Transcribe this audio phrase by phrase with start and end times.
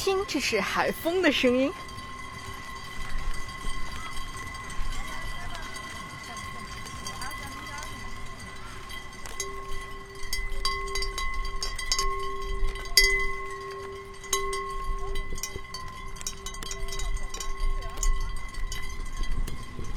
[0.00, 1.72] 听，这是海风的声音。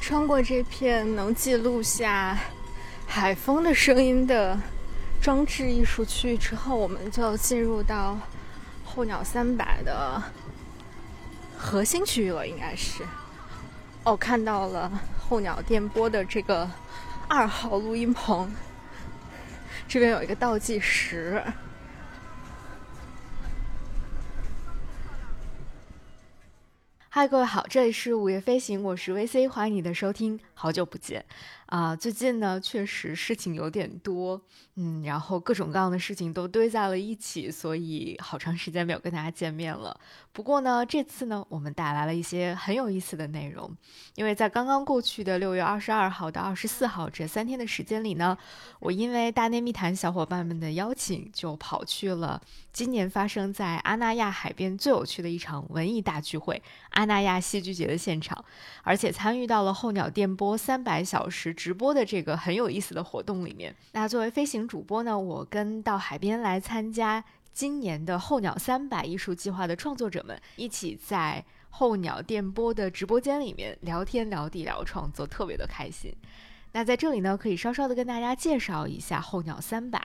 [0.00, 2.36] 穿过这片能记录下
[3.06, 4.58] 海风的声音的
[5.20, 8.18] 装置艺术区域之后，我们就进入到
[8.94, 10.22] 候鸟三百的
[11.56, 13.02] 核心区域了，应该是。
[14.04, 16.68] 哦，看到了候鸟电波的这个
[17.26, 18.52] 二号录音棚，
[19.88, 21.42] 这边有一个倒计时。
[27.08, 31.24] 嗨，各位好，这里是午夜飞行，我是 VC，欢迎你的收听，好久不见。
[31.66, 34.40] 啊，最近呢，确实事情有点多，
[34.76, 39.98] 嗯，然后各种各样的事情都堆在了一起，所以好长时间没有跟大家见面了。
[40.32, 43.74] 不过呢，这次呢，我们带来了一些很有意思的内容，
[44.14, 48.38] 因为在刚刚过去的六月二十二号到二十四号这三天的时间里呢，
[48.78, 58.44] 我因为大内密谈小伙伴们的邀请，就跑去了今年发生在阿那亚海边最有趣的一场文艺大聚会——阿那亚戏剧节的现场，
[58.82, 61.52] 而且参与到了候鸟电波三百小时。
[61.54, 67.22] 直播的这个很有意思的活动里面，那作为飞行主播呢，我跟到海边来参加
[67.52, 76.14] 今年的候鸟三百艺术计划的创作者们一起在候鸟电波的直播间里面聊天聊地聊创作，特别的开心。
[76.74, 80.00] 那在这里呢，可以稍稍的跟大家介绍一下候鸟三百。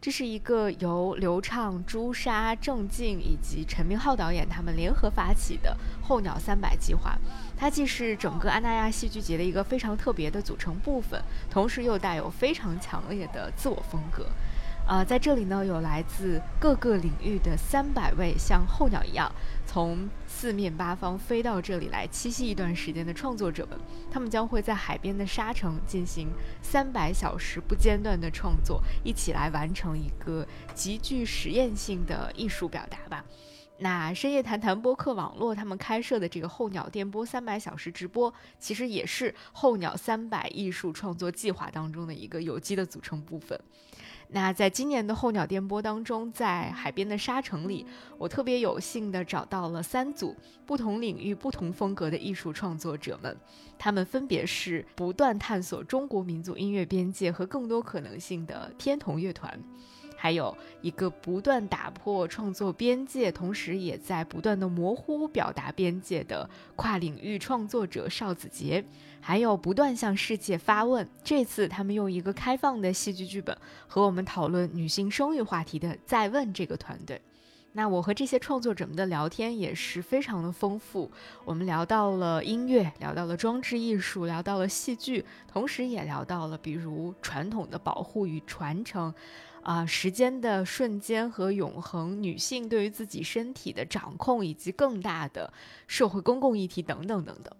[0.00, 7.16] 这是一个由刘畅、朱砂、郑静以及陈明昊导演他们联合发起的候鸟三百计划。
[7.56, 14.26] 它既是整个安那亚戏剧节的一个非常特别的组成部分，同时又带有非常强烈的自我风格。
[14.86, 19.30] 啊，在这里呢，有来自各个领域的三百位像候鸟一样
[19.64, 20.08] 从
[20.40, 23.78] 四面八方飞到这里来栖息一段时间的创作者们，
[24.10, 26.30] 他们将会在海边的沙城进行
[26.62, 33.22] 三百小时不间断的创作，一起来完成一个极具实验性的艺术表达吧。
[33.82, 43.58] 那深夜谈谈播客网络他们开设的这个候鸟电波三百小时直播，其实也是候鸟三百艺术创作计划当中的一个有机的组成部分。
[44.32, 47.86] 那在今年的候鸟电波当中，在海边的沙城里，
[48.18, 50.36] 我特别有幸的找到了三组
[50.66, 53.34] 不同领域、不同风格的艺术创作者们，
[53.78, 59.58] 他们分别是不断探索中国民族音乐边界和更多可能性的天童乐团。
[60.22, 68.84] 还有一个不断打破创作边界，同时也在不断的模糊表达边界的跨领域创作者邵子杰，
[69.18, 73.56] 还有不断向世界发问，这次他们用一个开放的戏剧剧本
[73.88, 77.18] 和我们讨论女性生育话题的再问这个团队。
[77.72, 81.10] 那我和这些创作者们的聊天也是非常的丰富，
[81.46, 89.14] 我们聊到了音乐，聊到了装置艺术，聊到了戏剧，同时也聊到了比如传统的保护与传承。
[89.70, 95.52] 啊，时间的瞬间和永恒，女性对于自己身体的掌控，以及更大的
[95.86, 97.54] 社会公共议题等等等等。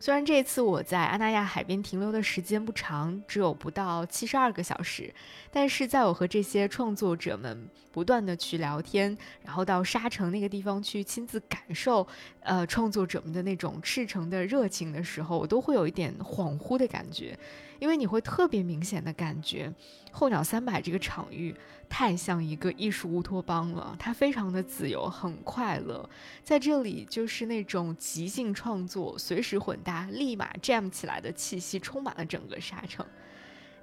[0.00, 5.14] 虽然这次我在阿那亚海边停留的时间不长，只有不到七十二个小时，
[5.52, 12.04] 但是在我和这些创作者们不断的去聊天，然后到沙城那个地方去亲自感受，
[12.40, 17.38] 呃，创作者们的那种赤诚的热情的时候，我都会有一点恍惚的感觉。
[17.78, 19.72] 因为你会特别明显的感觉，
[20.10, 21.54] 候鸟三百这个场域
[21.88, 26.08] 太像一个艺术乌托邦了，它非常的自由，很快乐，
[26.42, 33.04] 在这里就是那种即兴创作、随时混搭、立马 jam 起来的气息，充满了整个沙城。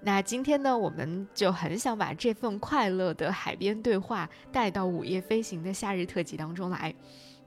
[0.02, 6.94] 那今天呢，我们就很想把这份快乐的海边对话带到午夜飞行的夏日特辑当中来。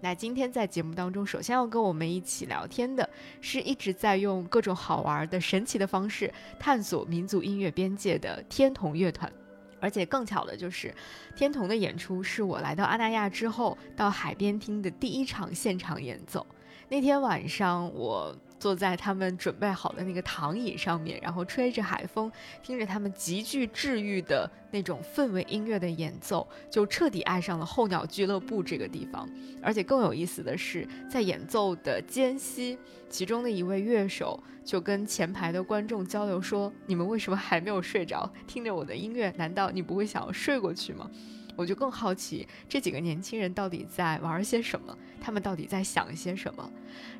[0.00, 3.08] 那今天在节目当中，首先要跟我们一起聊天的
[3.40, 9.32] 是一直在用各种好玩的神奇的方式探索民族音乐边界的天童乐团，
[9.80, 10.94] 而且更巧的就是，
[11.34, 16.46] 天童的演出是我来到阿那亚之后到海边听的第一场现场演奏。
[16.88, 18.36] 那天晚上我。
[18.58, 22.30] 坐在他们准备好的那个躺椅上面，然后吹着海风，
[22.62, 29.28] 听着他们极具治愈的那种氛围音乐的演奏，就彻底爱上了候鸟俱乐部这个地方。
[29.62, 38.32] 而且更有意思的是，在演奏的间隙，其中的一位乐手就跟前排的观众交流说：“你们为什么还没有睡着？
[38.46, 41.10] 听着我的音乐，难道你不会想要睡过去吗？”
[41.56, 46.70] 我就更好奇这几个年轻人到底在玩些什么，他们到底在想些什么。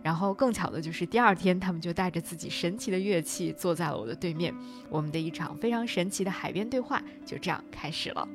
[0.02, 4.54] 然后更巧的就是第二天，他们就带着自己神奇的乐器坐在了我的对面，
[4.88, 8.28] 我们的一场非常神奇的海边对话就这样开始了。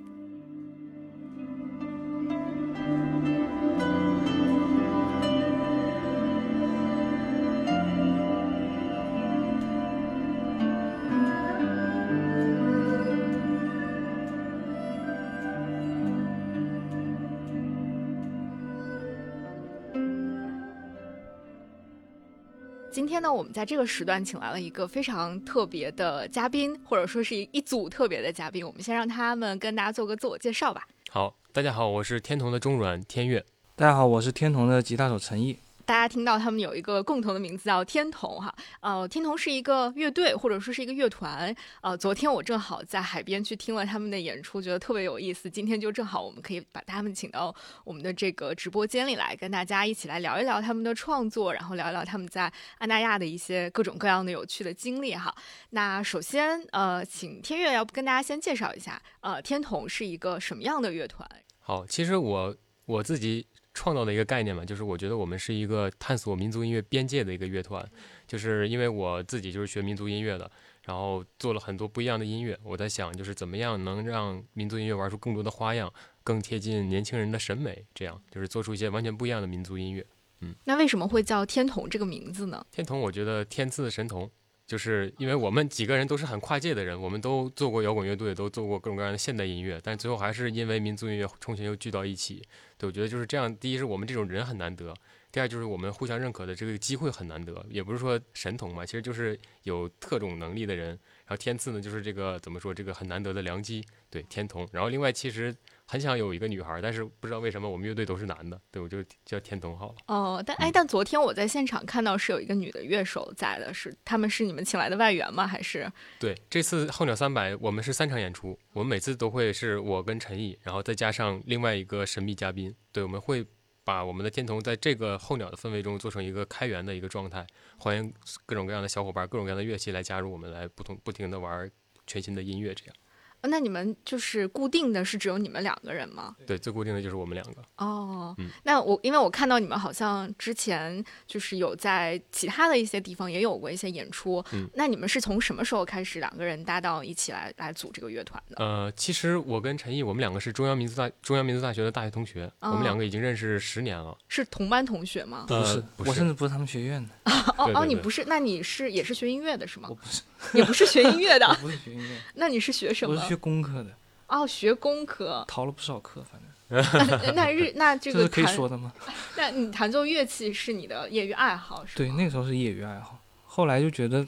[23.21, 28.65] 天呢，我们在这个时段请来了一个非常特别的嘉宾，或者说是一组特别的嘉宾。
[28.65, 30.87] 我们先让他们跟大家做个自我介绍吧。
[31.11, 33.45] 好，大家好，我是天童的中阮天悦。
[33.75, 35.59] 大家好，我是天童的吉他手陈毅。
[35.91, 45.49] 大家听到他们有一个共同的名字叫天童哈，呃，天童是一个乐队或者说是一个乐团，呃，昨天我正好在海边去听了他们的演出，觉得特别有意思。
[45.49, 47.53] 今天就正好我们可以把他们请到
[47.83, 52.43] 我们的这个直播间里来，跟大家一起来聊一聊他们的创作，然后聊一聊他们在
[52.77, 55.35] 安那亚的一些各种各样的有趣的经历哈。
[55.71, 61.29] 那首先，呃，请天悦要不跟大家先介绍一下，呃，天童是一个什么样的乐团？
[61.59, 62.55] 好，其实我
[62.85, 63.45] 我自己。
[63.73, 67.89] 创造的一个概念嘛，就是我觉得我们是一个探索民族音乐边界的一个乐团，
[68.27, 70.49] 就是因为我自己就是学民族音乐的，
[70.83, 72.57] 然后做了很多不一样的音乐。
[72.63, 75.91] 我在想，就是怎么样能让民族音乐玩出更多的花样，
[76.23, 80.05] 更贴近年轻人的审美，这样就是做出一些完全不一样的民族音乐。
[80.41, 82.65] 嗯，那为什么会叫天童这个名字呢？
[82.71, 84.29] 天童，我觉得天赐神童。
[84.71, 92.41] 就是因为我们几个人都是很跨界的人，我们都做过摇滚乐队，都做过各种各样的现代音乐，但最后还是因为民族音乐重新又聚到一起。
[92.77, 93.53] 对，我觉得就是这样。
[93.53, 94.93] 第一是我们这种人很难得，
[95.31, 97.65] 第二就是我们互相认可的这个机会很难得。
[97.69, 100.89] 也不是说神童嘛，其实就是有特种能力的人。
[100.89, 103.85] 然后天赐呢，就是这个怎么说，这个很难得的良机。
[104.09, 104.67] 对，天童。
[104.71, 105.55] 然后另外其实。
[105.87, 109.95] 很想有一个女孩，但是不知道为什么我们乐队都是男的，对我就叫天童好了。
[110.07, 115.45] 哦，但哎，但昨天我在现场看到是有一个女的乐手在的，是他们是你们请来的外援吗？
[115.45, 115.91] 还是？
[116.17, 122.73] 对，这次候鸟三百我们是三场演出，我们每次都会是我跟陈毅，然后再加上另外一个神秘嘉宾。
[122.93, 123.45] 对，我们会
[123.83, 127.45] 把我们的天童在这个候鸟的氛围中做成一个开源的一个状态，
[127.77, 128.13] 欢迎
[128.45, 131.69] 各种各样的小伙伴、各种各样的乐器来加入我们，来不同不停的玩
[132.05, 132.95] 全新的音乐，这样。
[133.43, 136.35] 那你们就是固定的是只有你们两个人吗？
[136.45, 137.61] 对，最固定的就是我们两个。
[137.77, 144.43] 哦，那我因为我看到你们好像之前就是有在其他的一些地方也有过一些演出。
[144.53, 148.63] 嗯，那你们是从什么时候开始两个人搭档一起来来组这个乐团的？
[148.63, 154.17] 呃，其实我跟陈毅，我们两个是中央民族大中央民族大学的大学同学，我们两个已经认识十年了。
[154.27, 155.45] 是同班同学吗？
[155.47, 157.31] 不是，我甚至不是他们学院的。
[157.57, 158.23] 哦哦，你不是？
[158.27, 159.87] 那你是也是学音乐的是吗？
[159.89, 160.21] 我不是，
[160.53, 161.47] 也不是学音乐的。
[161.61, 162.17] 不是学音乐。
[162.35, 163.15] 那你是学什么？
[163.31, 163.89] 学工科的，
[164.27, 166.51] 哦，学工科，逃了不少课，反正。
[167.33, 168.91] 那日 那这个可以说的吗？
[169.37, 171.95] 那你弹奏乐器是你的业余爱好是吗？
[171.95, 174.25] 对，那时候是业余爱好，后来就觉得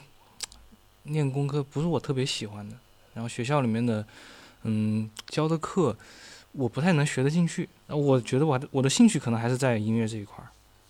[1.03, 2.77] 念工科不是我特别喜欢的，
[3.13, 4.05] 然后学校里面的
[4.63, 5.95] 嗯教的课
[6.53, 10.47] 我不太能学得进去，我觉得我的我的兴趣可能还是在音乐这一块儿，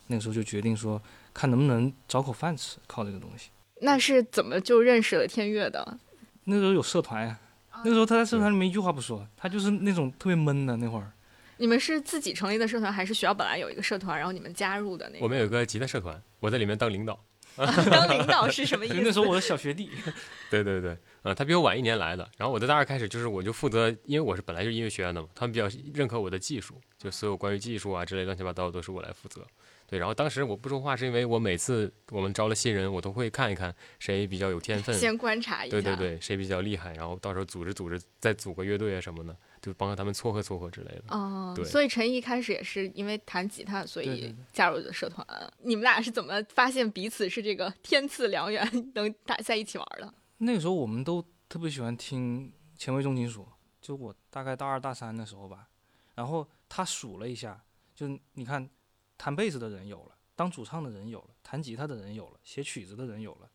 [0.07, 1.01] 那个时候就决定说
[1.33, 3.49] 看能不能找口饭吃，靠这个东西。
[3.81, 5.99] 那是怎么就认识了天乐的？
[6.45, 7.37] 那时候有社团呀，
[7.83, 11.11] 那时候他在社团里面一句话不说，他就是那种特别闷的那会儿。
[11.57, 15.23] 你们是自己成立的社团，还是学校本来有一个社团，然后你们加入的那个？
[15.23, 17.19] 我们有个吉他社团，我在里面当领导。
[17.55, 18.95] 当领导是什么意思？
[19.05, 19.87] 那时候我的小学弟。
[20.49, 29.45] 对对对，呃，他比我晚一年来的，然后我在大二开始就是我就负责，因为我是本来就是音乐学院的嘛，他们比较认可我的技术，就所有关于技术啊之类乱七八糟都是我来负责。
[29.93, 41.03] 对，然后当时我不说话，是因为我每次我们招了新人，我都会看一看谁比较有天分，先观察一下，对对对，谁比较厉害，然后到时候组织组织，再组个乐队啊什么的，就帮着他们撮合撮合之类的。
[41.09, 45.23] 哦，对，所以陈毅开始也是因为弹吉他，所以加入的社团。
[45.59, 50.11] 你们俩是怎么发现彼此是这个天赐良缘，能打在一起玩的？
[50.39, 53.47] 那个时候我们都特别喜欢听前卫重金属，
[53.79, 55.67] 就我大概大二大三的时候吧。
[56.15, 58.67] 然后他数了一下，就你看。
[59.17, 63.49] 弹贝斯的人有了，当主唱的人有了，弹吉他的人有了，写曲子的人有了，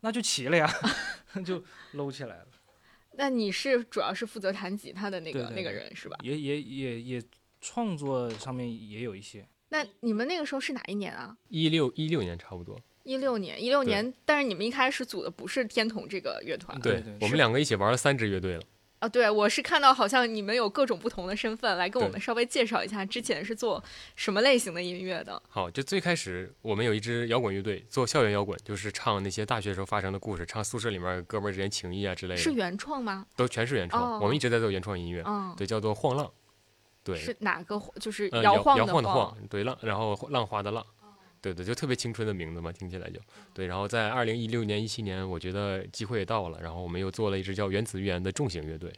[0.00, 0.70] 那就齐了呀，
[1.44, 2.48] 就搂起来了。
[3.18, 6.18] 那你是主要是负责弹吉他的那个那个人是吧？
[6.22, 7.22] 也也也也
[7.60, 9.48] 创作上面也有一些。
[9.70, 11.36] 那你们那个时候是哪一年啊？
[11.48, 12.78] 一六一六年差不多。
[13.04, 16.78] 一六年，一六年，但是你们一开始组的不是天童这个乐团。
[16.80, 18.62] 对，我们两个一起玩了三支乐队了。
[18.98, 23.82] 啊，对，我是看到好像你们有各种不同的身份，来跟我们稍微介绍一下之前是做
[24.14, 25.40] 什么类型的音乐的。
[25.48, 32.40] 好，就最开始我们有一支摇滚乐队，做校园摇滚，就是唱那些大学时候发生的故事，唱宿舍里面哥们儿之间情谊啊之类的。
[32.40, 33.26] 是原创吗？
[33.36, 35.22] 都全是原创，我们一直在做原创音乐。
[35.26, 36.30] 嗯，对，叫做晃浪。
[37.04, 37.80] 对，是哪个？
[38.00, 39.36] 就是摇晃摇晃的晃。
[39.48, 40.84] 对，浪，然后浪花的浪。
[41.40, 43.20] 对对，就特别青春的名字嘛，听起来就
[43.54, 43.66] 对。
[43.66, 48.92] 然后在二零一六年、一七年，我觉得机会也到了，然后我们又做了一支叫原子预言的重型乐队。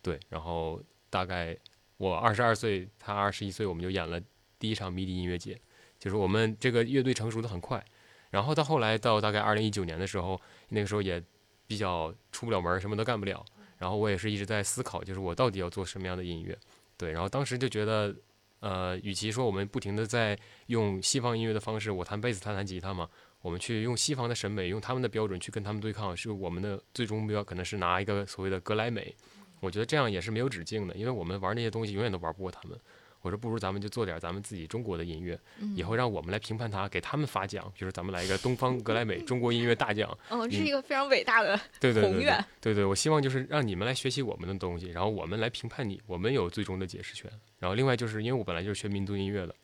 [0.00, 1.56] 对，然后大概
[1.96, 4.20] 我二十二岁，他二十一岁，我们就演了
[4.58, 5.58] 第一场迷笛音乐节。
[5.98, 7.84] 就是我们这个乐队成熟的很快，
[8.30, 11.22] 然后到后来到大概二零一九年的时候，那个时候也
[11.68, 13.44] 比较出不了门，什么都干不了。
[13.78, 16.58] 然后我也是一直在思考，就是我到底要做什么样的音乐。
[16.96, 18.12] 对，然后当时就觉得，
[18.62, 23.08] 呃，与其说我们不停的在用西方音乐的方式，我弹贝斯，他弹吉他嘛，
[23.40, 29.12] 我们去用西方的审美，用他们的标准去跟他们对抗，是我们的最终目标可能是拿一个所谓的格莱美。
[29.58, 32.78] 我觉得这样也是没有止境的，因为我们玩那些东西永远都玩不过他们。
[33.22, 35.38] 我说不如咱们就做点咱们自己中国的音乐，
[35.74, 40.16] 以后让我们来评判它，给他们发奖，比如说咱们来一个东方格莱美 中国音乐大奖。
[40.28, 42.44] 嗯，这是一个非常伟大的对 对对对宏愿。
[42.60, 47.30] 对对，我希望就是让你们来学习我们的东西，然后我们来评判你，我们有最终的解释权。
[47.58, 49.54] 然后另外就是因为我本来就是学民族音乐的，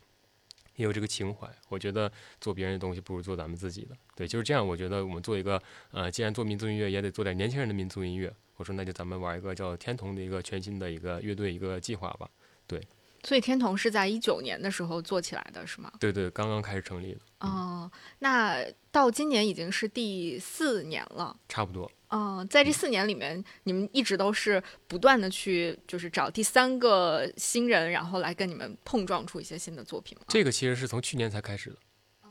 [0.76, 2.10] 也有这个情怀，我觉得
[2.40, 3.96] 做别人的东西不如做咱们自己的。
[4.14, 4.64] 对，就是这样。
[4.64, 5.60] 我觉得我们做一个
[5.90, 8.32] 呃，既然做民族音乐，也得做点年轻人的民族音乐。
[8.56, 12.28] 我说那就咱们玩一个叫天童的一个全新的一个乐队一个计划吧。
[13.22, 15.92] 所以天童是在一九年的时候做起来的，是吗？
[15.98, 21.36] 对对，刚刚开始成立的，哦，那到今年已经是第四年了。
[21.48, 21.90] 差不多。
[22.08, 30.24] 哦，在这四年里面，你们一直都是不断的去，就是找第三个新人，然后来跟你们碰撞出一些新的作品吗？
[30.28, 31.76] 这个其实是从去年才开始的，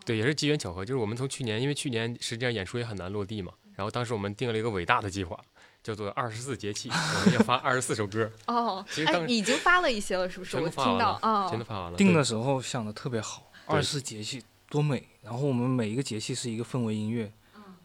[0.03, 0.84] 对，也是机缘巧合。
[0.84, 5.39] 就是我们从去年，因为去年实际上演出也很难落地嘛，然后当时我们定了一个伟大的计划，
[5.88, 10.58] 叫做二十四节气，我们要发二十四首歌，哦，哎，其实当已经发了一些了，是不是？
[10.58, 11.98] 我听到啊，全都发完了。
[11.98, 15.08] 定的时候想的特别好，二十四节气多美。
[15.22, 17.32] 然后我们每一个节气是一个氛围音乐，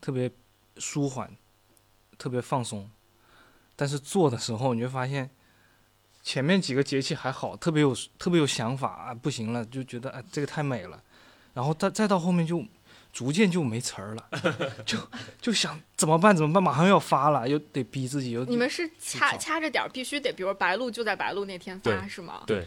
[0.01, 0.29] 特别
[0.79, 1.31] 舒缓，
[2.19, 2.91] 特别放松。
[3.77, 5.31] 但是做的时候你会发现，
[6.25, 11.01] 前面几个节气还好，特别有特别有想法啊，不行了就觉得啊这个太美了，
[11.55, 12.65] 然后再再到后面就
[13.13, 14.25] 逐渐就没词儿了，
[14.87, 14.99] 就
[15.41, 22.43] 就想怎么办怎么办，马上要发了，又得逼自己又你们是掐掐着点儿，必须得，比如白露就在白露那天发，是吗？
[22.47, 22.67] 对对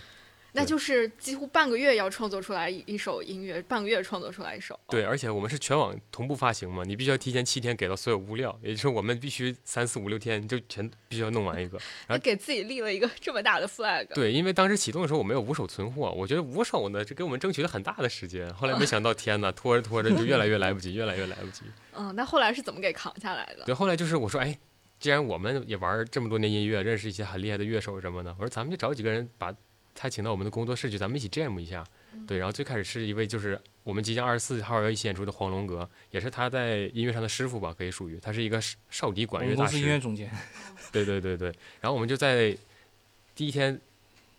[0.56, 4.80] 那就是几乎半个月要创作出来一一首音乐，半个月创作出来一首。
[4.88, 11.78] 对，而且我们是全网同步发行嘛，你必须要提前七天给到所有物料，也就是我们必须三四五六天就全必须要弄完一个。
[12.08, 14.08] 然后给自己立了一个这么大的 flag。
[14.16, 18.54] 对，因为当时启动的时候我们有五手存货，我觉得五手呢，这给我们争取了很大的时间。
[18.54, 21.64] 后来没想到，天呐，拖着拖着就越来越来不及，越来越来不及。
[21.98, 23.66] 嗯，那后来是怎么给扛下来的？
[23.66, 24.58] 对，后来就是我说，哎，
[25.00, 29.54] 既然我们也玩这么多年音乐，认识一些很厉害的乐手什么的，我说咱们就找几个人把
[29.96, 31.84] 他请到我们的工作室去，咱们一起 jam 一下。
[32.28, 40.02] 对，然后最开始是一位就是我们即将二十四号要一起演出的黄龙阁，也是他在音乐上的师傅吧，可以属于他是一个少少笛管乐大们公司音乐师。
[40.02, 40.32] 总监，
[40.92, 41.48] 对对对对，
[41.82, 42.56] 然后我们就在
[43.34, 43.80] 第一天，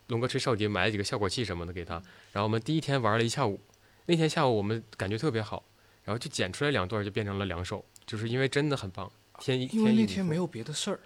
[0.09, 1.95] 龙哥吹少笛，买了几个效果器什么的给他，
[2.33, 3.61] 然后我们第一天玩了一下午，
[4.07, 5.63] 那天下午我们感觉特别好，
[6.05, 9.11] 然后就剪出来两段就变成了两首，就是因为真的很棒。
[9.39, 11.01] 天一因为那天没有别的事儿，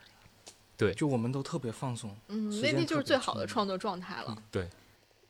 [0.81, 2.17] 对就我们都特别放松。
[2.29, 4.37] 嗯，那天就是最好的创作状态了。
[4.51, 4.69] 对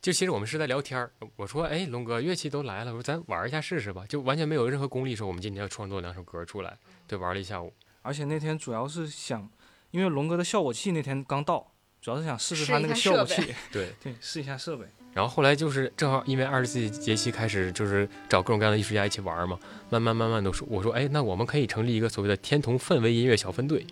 [0.01, 7.71] 就其实我们是在聊天儿，我说，哎，龙哥，乐器都来了，我说咱玩一下试试吧，就完全没有任何功利，说我们今天要创作两首歌出来，对，玩了一下午。
[8.01, 9.47] 而且那天主要是想，
[9.91, 14.87] 因为龙哥的效果器那天刚到，主要是想试试他那个效果器，对，对，试一下设备。
[15.13, 19.59] 然后后来就是正好因为二十四节气开始就是找各种各样的艺术家一起玩嘛，
[19.91, 23.85] 慢慢慢慢都说，我说，哎，那我们可以成立一个所谓的天童氛围音乐小分队，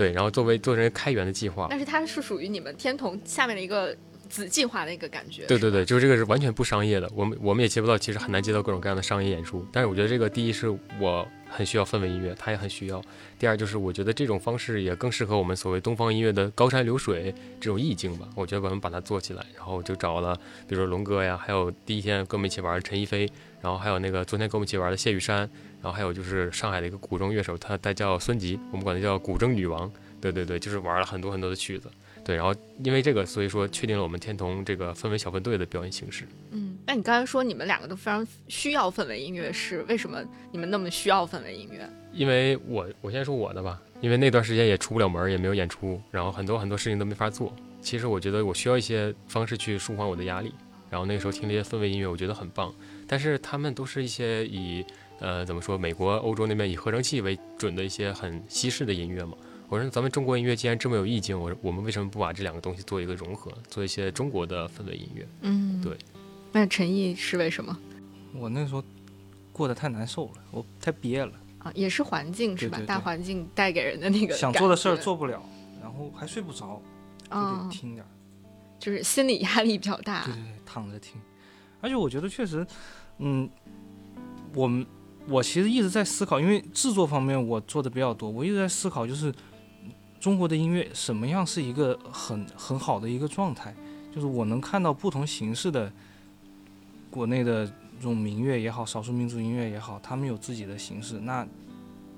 [0.00, 3.94] 对，然后作为做成开源的计划，但是它是属于你们天童下面的一个
[4.30, 5.44] 子计划的一个感觉。
[5.44, 9.62] 对对对，就是这个是完全不商业的，我们我们也接不到，其实很难接到各种各样的商业演出。
[9.70, 12.98] 但是我觉得这个第一是我很需要氛围音乐，他也很需要；
[13.38, 18.26] 第二就是我觉得这种方式也更适合我们所谓东方音乐的高山流水这种意境吧。
[18.34, 20.34] 我觉得我们把它做起来，然后就找了
[20.66, 23.30] 比如说龙哥呀，还有第一天跟我们一起玩的陈一飞，
[23.60, 25.46] 然后还有那个昨天跟我们一起玩的谢雨珊，
[25.82, 29.90] 然后还有就是上海的一个古筝乐手，他他叫孙吉，我们管他叫古筝女王。
[30.20, 31.90] 对对对，就是玩了很多很多的曲子。
[32.22, 36.26] 对，然后因为这个，所以说确定了我们天童这个氛围小分队的表演形式。
[36.50, 40.22] 嗯，那你刚才说你们两个都非常需要氛围音乐，是为什么
[40.52, 41.88] 你们那么需要氛围音乐？
[42.12, 47.50] 因为我我先说我的吧，因为那段时间也出不了门，也没有演出，然后很多很多事情都没法做。
[47.80, 50.52] 其实我觉得我需要一些方式去舒缓我的压力。
[50.90, 52.74] 然后那个时候听这些氛围音乐，我觉得很棒，
[53.06, 54.84] 但是他们都是一些以
[55.20, 59.36] 呃怎么说，美国、欧洲那边以合成器为准的一些很西式的音乐嘛。
[59.68, 65.24] 我说咱们中国音乐既然这么有意境，我我们为什么不把这两个东西做一个融合，做一些中国的氛围音乐？
[65.42, 65.96] 嗯，对。
[66.50, 67.78] 那陈毅是为什么
[68.34, 68.82] 我那时候
[69.52, 71.70] 过得太难受了，我太憋了，啊？
[71.74, 72.78] 也是环境是吧？
[72.78, 75.40] 对对对大环境带给人的那个想做的事儿，做不了，
[75.80, 76.82] 然后还睡不着，
[77.28, 78.08] 就得嗯，听点儿。
[78.80, 80.34] 就是心理压力比较大对。
[80.34, 81.20] 对对，躺着听。
[81.80, 82.66] 而且我觉得确实，
[83.18, 83.48] 嗯，
[84.54, 84.84] 我们
[85.28, 89.32] 我其实一直在思考，因为制作方面我做的比较多，我一直在思考，就是
[90.18, 93.74] 中国的音乐什么样是一个很很好的一个状态，
[94.14, 95.92] 就是我能看到不同形式的
[97.10, 101.46] 国内的这种民乐也好，少数民族音乐也好，他们有自己的形式，那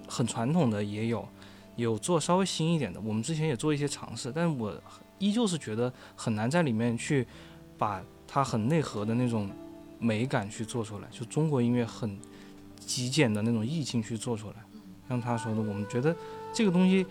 [0.08, 1.28] 很传统的也有，
[1.76, 4.72] 有做稍微新一点的，我们之前也做一些尝试，但是我
[5.18, 7.26] 依旧是觉得很难在里面去
[7.76, 9.50] 把它很内核的那种
[9.98, 12.18] 美感去做出来，就中国音乐很
[12.86, 14.56] 极简的那种意境去做出来。
[15.08, 16.14] 像他说的，我们觉得
[16.52, 17.04] 这个东西，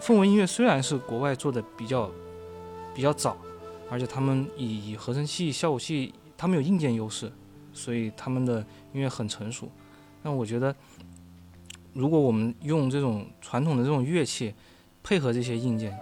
[0.00, 2.10] 氛围音乐虽然是国外做的比较
[2.94, 3.36] 比较早，
[3.90, 7.30] 而且他们以以合成器、效果器，他们有硬件优势，
[7.72, 8.60] 所以他们的
[8.92, 9.70] 音乐很成熟。
[10.22, 10.74] 但我觉得，
[11.92, 14.54] 如果我们用这种传统的这种乐器
[15.02, 15.96] 配合这些硬件，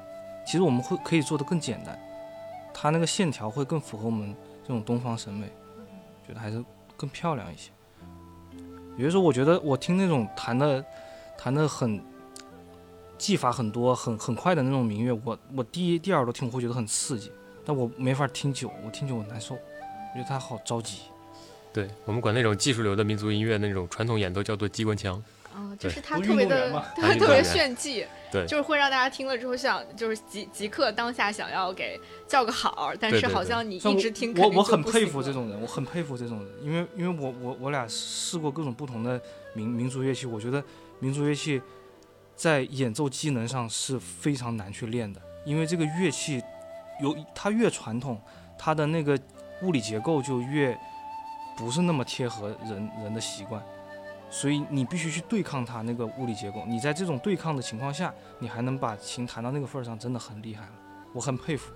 [0.47, 1.99] 其实我们会可以做得更简单，
[2.73, 5.47] 它那个线条会更符合我们这种东方审美，
[6.27, 6.65] 觉得还是
[6.97, 7.71] 更漂亮一些。
[8.97, 10.85] 有的时候，我觉得我听那种弹的
[11.37, 12.01] 弹的很
[13.17, 17.31] 技法很多、很很快的那种民乐，我我第一第二耳朵听我会觉得很刺激，
[17.65, 20.99] 但我没法听久，我听久我难受，我觉得它好着急。
[21.73, 25.23] 对我们管那种技术流的民族音乐那种传统演奏叫做机关枪。
[25.55, 28.47] 啊，就是他特别的运动员嘛，对，特别炫技，对。
[28.47, 39.21] 就是会让大家听了之后想，就是即即刻当下想要给叫个好，但是好像你一直听我我很佩服这种人，我很佩服这种人，因为因为我我我俩试过各种不同的
[39.55, 40.63] 民民族乐器，我觉得
[40.99, 41.61] 民族乐器
[42.35, 46.43] 在演奏技能上是非常难去练的，因为这个乐器
[47.01, 48.21] 有它越传统，
[48.59, 49.19] 它的那个
[49.63, 50.77] 物理结构就越
[51.57, 53.63] 不是那么贴合人人的习惯，
[54.33, 56.65] 所以你必须去对抗它那个物理结构。
[56.67, 60.73] 你在这种对抗的情况下，你还能把琴弹到那个份儿上，真的很厉害了，
[61.13, 61.71] 我很佩服。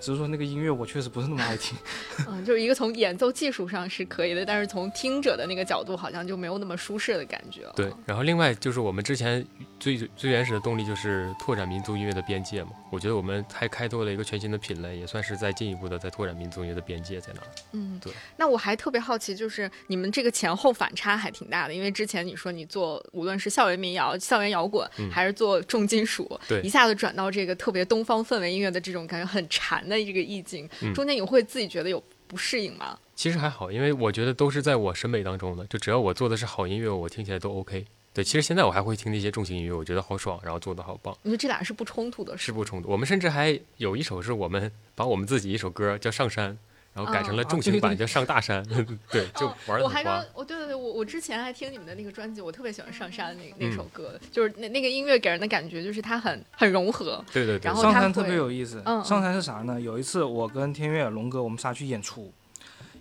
[0.00, 1.76] 只是说那个音乐我确实不是那么爱听。
[2.26, 7.72] 嗯，就是一个从演奏技术上是可以的，但是从听者的那个角度，好像就没有那么舒适的感觉了。
[7.76, 9.46] 对，然后另外就是我们之前
[9.78, 12.70] 最最原始的动力就是拓展民族音乐的边界嘛。
[12.90, 17.46] 我觉得我们还开拓了一个全新的品类，也算是在进一步的在拓展民族音乐的边界在哪儿。
[17.72, 18.12] 嗯，对。
[18.36, 32.98] 那我还特别好奇，就是你们这个前后反差还挺大的，因为之前你说你做无论是校园民谣、校园摇滚，嗯还是做重金属，对一下子转到这个特别东方氛围音乐的这种感觉很禅的这个意境，嗯中间你会自己觉得有不适应吗？
[33.14, 37.84] 其实还好，因为我觉得都是在我审美当中的，就只要我做的是好音乐，我听起来都 OK。
[38.12, 42.46] 对，其实现在我还会听那些重型音乐，我觉得好爽，然后做的好棒，你觉得这俩是不冲突的，是？
[42.46, 42.88] 是不冲突。
[42.90, 46.52] 我们甚至还有一首是我们把我们自己一首歌叫《上山》，
[46.92, 48.64] 然后改成了哦重型版叫《上大山》，
[49.10, 58.82] 对，就哦玩的很我还刚。，我对对对，我我之前还听你们的那个专辑，我特别喜欢上山那嗯那首歌，就是那那个音乐给人的感觉就是它很很融合，对对对然，后上山特别有意思。
[59.04, 59.80] 上山是啥呢？
[59.80, 62.32] 有一次我跟天悦、龙哥我们仨去演出，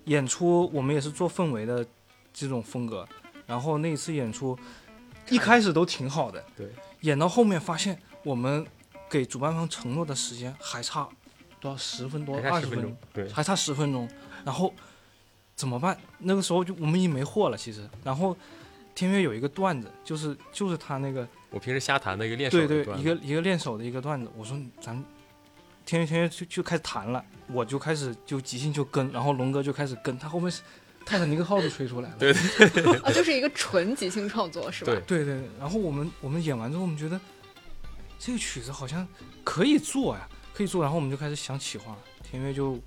[0.05, 1.85] 演出我们也是做氛围的
[2.33, 3.07] 这种风格。
[3.47, 4.55] 然后那一次演出
[5.29, 6.67] 一开始都挺好的，对，
[7.01, 8.63] 演到后面发现我们
[9.09, 11.09] 给主办方承诺的时间还差
[11.59, 14.09] 多少十分多、还差十分钟二十分钟，，对，还差十分钟。
[14.45, 14.73] 然后
[15.55, 15.97] 怎么办？
[16.19, 17.87] 那个时候就我们已经没货了，其实。
[18.03, 18.35] 然后
[18.95, 24.31] 天悦有一个段子，就是就是他那个我平时瞎弹的一个练手对对，的段子一个一个练手的一个段子。
[24.37, 25.03] 我说咱
[25.85, 30.61] 天悦天悦就就开始弹了，我就开始就即兴就跟，然后龙哥就开始跟，他后面是
[31.05, 32.15] 泰坦尼克号都吹出来了。
[32.17, 32.31] 对
[33.03, 34.91] 啊，就是一个纯即兴创作，是吧？
[34.91, 37.19] 对对对对然后我们我们演完之后，我们觉得
[38.17, 39.07] 这个曲子好像
[39.43, 42.77] 可以做呀，可以做，然后我们就开始想企划，田悦就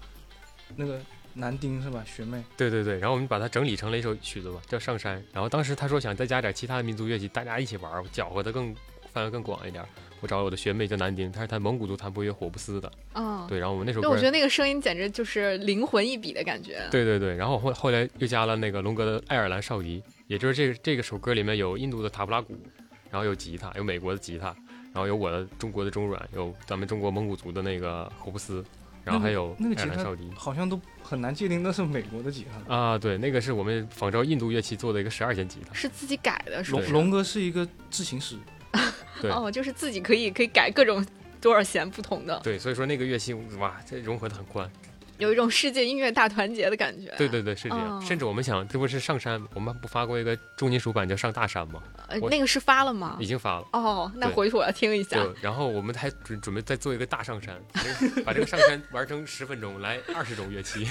[0.76, 1.00] 那个
[1.32, 5.18] 男丁是吧，学妹，对对对，然后我们把它整理成了一首曲子吧，叫《上山》。
[5.32, 8.76] 然后当时他说想再加点其他的民族乐器，大家一起玩，搅和的更
[9.10, 9.82] 范围更广一点。
[10.20, 12.92] 我找我的学妹叫南丁，她是弹蒙古族弹拨乐火布斯的。
[13.14, 16.86] 嗯，对，然后我们那首歌对，我觉，得那个声音简直就是灵魂一笔的感觉。
[16.90, 22.54] 对对对，然后后后来又加了那个龙哥的爱尔兰少笛，也就是这这个首歌里面有印度的塔布拉鼓，
[23.10, 24.54] 然后有吉他，有美国的吉他，
[24.92, 28.64] 然后有我的中国的中阮，有咱们中国蒙古族的那个胡布斯，
[29.04, 30.30] 然后还有那个吉他少笛。
[30.36, 32.74] 好像都很难界定那是美国的吉他。
[32.74, 35.72] 啊，对，那个是我们仿照印度乐器做的一个十二弦吉他。
[35.74, 36.92] 是自己改的，是不是？
[36.92, 38.36] 龙龙哥是一个制琴师，
[39.20, 41.04] 对哦，就是自己可以可以改各种
[41.40, 44.70] 多少弦不同的，对，所以说那个乐器哇，这融合的很宽。
[45.22, 47.14] 有一种世界音乐大团结的感觉。
[47.16, 47.98] 对，对对，是这样。
[47.98, 51.80] 哦甚至我们想，这不是上山，我们不发过一个重金属版叫《上大山》吗？
[52.08, 53.26] 呃，那个是发了吗已？
[53.26, 53.66] 经发了。
[53.72, 55.16] 哦，那回去我要听一下。
[55.16, 57.56] 对，然后我们还准准备再做一个大上山，
[58.24, 60.86] 把这个上山 玩成十分钟，来二十种乐器。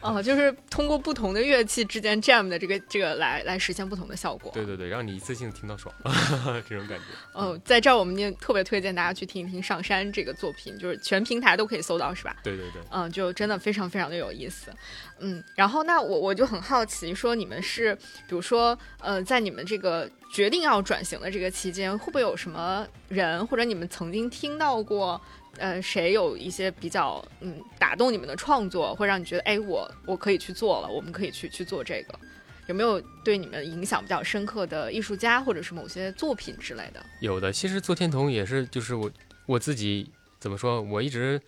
[0.00, 4.50] 哦，就是通过不同的乐器之间 jam 的这个这个来来实现不同的效果。
[4.54, 5.92] 对对对，让你一次性听到爽，
[6.68, 7.04] 这种感觉。
[7.32, 12.36] 哦，在这儿我们也特别推荐大家去听一听《上山》这个作品，就是全平台都可以搜到，是吧？
[12.44, 14.70] 对对对，嗯，就真的非常非常的有意思，
[15.20, 17.94] 嗯，然后那我我就很好奇，说你们是，
[18.28, 25.18] 比如说，呃，在你们这个决定要转型的这个期间，会不会有什么人，或者你们曾经听到过，
[25.56, 32.18] 呃，谁有一些比较嗯打动你们的创作，会让你觉得，哎，我我可以去做了，我们可以去去做这个，
[32.66, 37.02] 有没有对你们影响比较深刻的艺术家，或者是某些作品之类的？
[37.20, 37.50] 有的。
[37.50, 39.10] 其实做天童也是，就是我
[39.46, 41.40] 我自己怎么说，我一直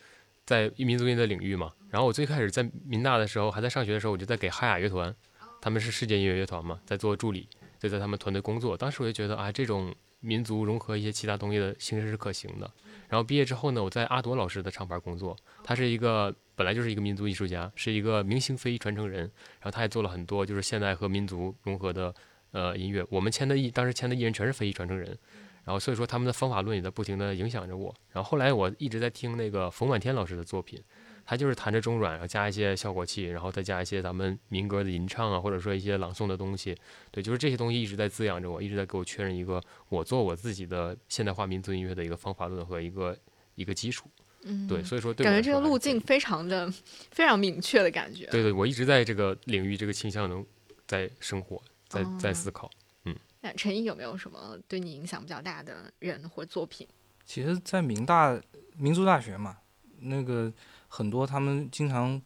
[0.46, 1.72] 在民族音的领域嘛。
[1.90, 5.14] 然后我最开始在民大的时候，还在上学的时候，我就在给哈雅乐团，
[5.60, 7.48] 他们是世界音乐乐团嘛，在做助理。
[7.78, 8.74] 就在他们团队工作。
[8.74, 12.68] 当时我就觉得啊，这种民族融合一些其他东西的形式是可行的。
[13.06, 19.20] 然后毕业之后呢，我在阿朵老师的厂牌工作，他是一个本来就是一个民族艺术家，是一个明星非遗传承人。
[19.60, 22.12] 然后他也做了很多就是现代和民族融合的
[22.52, 23.06] 呃音乐。
[23.10, 25.16] 我们签的艺当时签的艺人全是非遗传承人，
[25.64, 27.94] 然后所以说他们的方法论也在不停的影响着我。
[28.10, 30.82] 然后后来我一直在听那个冯满天老师的作品，
[31.26, 36.74] 他就是弹着中阮，然后加一些效果器，然后再加一些咱们民歌的吟唱啊，或者说一些朗诵的东西。
[37.10, 43.18] 对，就是这些东西一直在滋养着我，一直在给我确认一个我做我自己的现代化民族音乐的一个方法论和一个
[43.56, 44.08] 一个基础。
[44.44, 46.72] 嗯，对，所以说对我感觉这个路径非常的
[47.10, 48.26] 非常明确的感觉。
[48.26, 50.46] 对对，我一直在这个领域这个倾向中
[50.86, 52.70] 在生活，在在哦思考。
[53.04, 56.86] 嗯那陈毅有没有什么对你影响比较大的人或作品？
[57.24, 58.40] 其实，在民大
[58.76, 59.56] 民族大学嘛，
[59.98, 60.52] 那个
[60.96, 62.20] 很多他们经常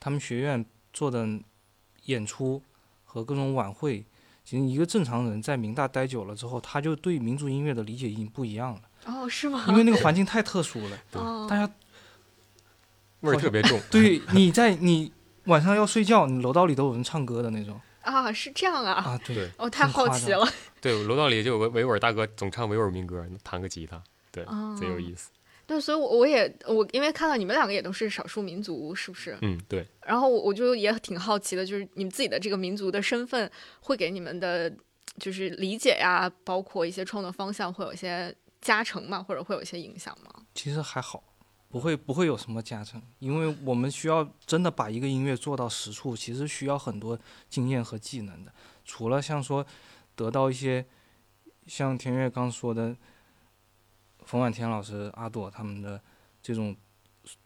[0.00, 1.28] 他们学院做的
[2.06, 2.60] 演出
[3.04, 4.04] 和各种晚会，
[4.44, 9.64] 其实一个正常人在民大待久了之后，他就对民族音乐的理解已经不一样了，哦，是吗？
[9.68, 11.72] 因为那个环境太特殊了， 哦，大家
[13.20, 13.80] 味儿特别重。
[13.92, 15.12] 对你在你
[15.44, 18.94] 晚上要睡觉，你楼道里都有人唱歌的那种啊，是这样啊。
[18.94, 20.44] 啊，对，我哦，太好奇了。
[20.80, 25.30] 对，楼道里就有个维吾尔大哥总唱维吾尔民歌，弹个吉他，对，哦贼有意思。
[25.70, 29.38] 对，所以我，我也我因为看到你们两个也都是少数民族，是不是？
[29.40, 33.48] 嗯，对，然后我我就也挺好奇的，就是你们自己的这个民族的身份，
[33.80, 34.68] 会给你们的，
[35.20, 39.22] 就是理解呀，包括一些创作方向，会有一些加成吗？
[39.22, 40.42] 或者会有一些影响吗？
[40.56, 41.22] 其实还好，
[41.68, 47.16] 不会不会有什么加成，因为我们需要真的把一个音乐做到实处，其实需要很多
[47.48, 48.52] 经验和技能的。
[48.84, 49.64] 除了像说
[50.16, 50.84] 得到一些
[51.68, 52.96] 像田悦刚说的，
[54.24, 56.00] 冯婉天老师、阿朵他们的
[56.42, 56.76] 这种，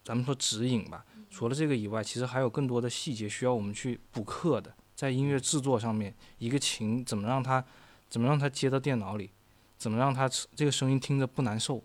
[0.03, 1.05] 咱们说指引吧。
[1.29, 4.73] 除了这个以外，其实还有更多的细节需要我们去补课的。
[4.95, 7.63] 在音乐制作上面，一个琴怎么让它
[8.07, 9.31] 怎么让它接到电脑里，
[9.77, 11.83] 怎么让它这个声音听着不难受。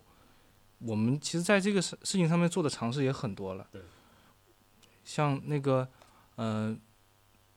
[0.79, 3.67] 我们其实在这个事事情上面做的尝试也很多了。
[3.71, 3.81] 对。
[5.03, 5.89] 像那个，
[6.35, 6.77] 呃，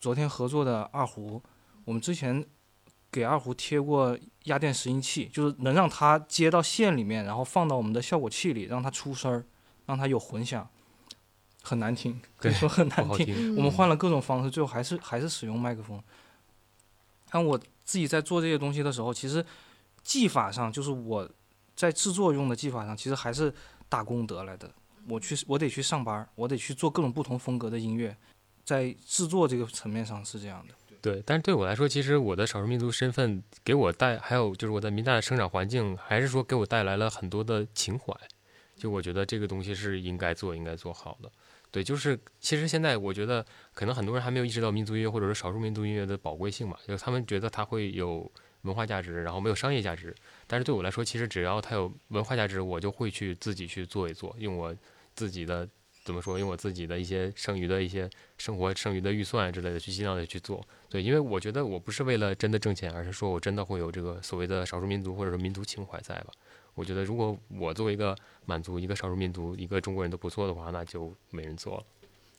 [0.00, 1.40] 昨天合作的二胡，
[1.84, 2.44] 我们之前
[3.14, 9.44] 给二胡贴过压电拾音器，就是能让它接到线里面，然后放到我们的效果器里，让它出声儿，
[9.86, 10.68] 让它有混响。
[11.62, 13.54] 很难听，可以对说很难听。
[13.54, 16.02] 我们换了各种方式，最后还是还是使用麦克风。
[17.30, 19.46] 但我自己在做这些东西的时候，其实
[20.02, 21.30] 技法上就是我
[21.76, 23.54] 在制作用的技法上，其实还是
[23.88, 24.68] 打工得来的。
[25.08, 28.16] 我去，我得去上班，我得去做各种不同风格的音乐，
[28.64, 30.74] 在制作这个层面上是这样的。
[31.04, 38.14] 对，但是对我来说，其实我的少数民族身份给我带，还有就是我在民大的生长环境，还是说给我带来了很多的情怀。
[38.74, 41.30] 就我觉得这个东西是应该做、应该做好的。
[41.70, 50.14] 对，就是其实现在我觉得，可能很多人还没有意识到民族音乐或者是少数民族音乐的宝贵性嘛，就是他们觉得它会有文化价值，然后没有商业价值。
[50.46, 54.74] 但是对我来说，其实只要它有文化价值，我就会去自己去做一做，用我
[55.14, 55.68] 自己的
[56.04, 60.62] 怎么说，用我自己的一些剩余的一些生活剩余的预算之类的去尽量的去做。
[60.90, 66.26] 对，因为我觉得我不是为了真的挣钱，而是说我真的会有这个所谓的少数民族或者说民族情怀在吧。
[66.74, 68.14] 我觉得如果我作为一个
[68.44, 71.84] 满族、一个少数民族、一个中国人都不做的话，那就没人做了。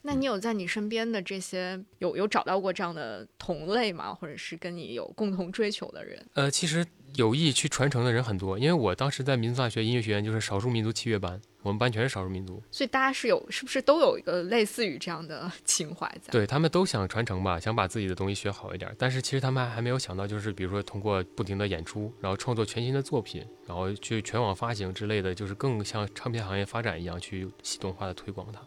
[0.02, 4.14] 那你有在你身边的这些有有找到过这样的同类吗？
[4.14, 6.24] 或者是跟你有共同追求的人？
[6.34, 16.30] 呃，其实有意去传承的人很多，因为我当时在民族大学音乐学院就是少数民族器乐班，我们班全是少数民族，所以大家是有是不是都有一个类似于这样的 情怀在？
[16.30, 28.60] 对他们都想传承吧，想把自己的东西学好一点，但是其实他们还没有想到，就是比如说通过不停的演出，然后创作全新的作品，然后去全网发行之类的，就是更像唱片行业发展一样去系统化的推广它。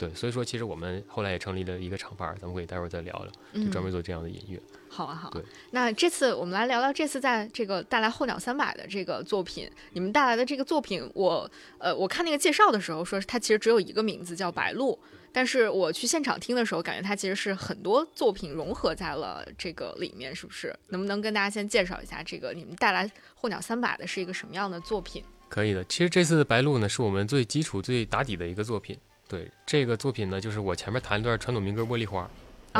[0.00, 4.58] 对，所以说其实我们后来也成立了一个厂牌，咱们可以待会儿再聊聊，就专门做这样的音乐。
[4.88, 5.44] 好啊，好啊对。
[5.72, 14.98] 那这次我们来聊聊这次在这个带来候鸟三百的这个作品，你们带来的这个作品，我呃我看那个介绍的时候说它其实只有一个名字叫白鹭，
[15.32, 20.74] 但是我去现场听的时候，感觉它其实是很多作品融合在了这个里面，是不是？
[20.88, 25.22] 能不能跟大家先介绍一下这个你们带来候鸟三百的是一个什么样的作品？
[25.50, 25.84] 可以的。
[25.84, 28.96] 其实这次的白鹭呢，是我们最基础、最打底的一个作品。
[29.30, 32.28] 对这个作品呢，就是我前面弹一段传统民歌《茉莉花》。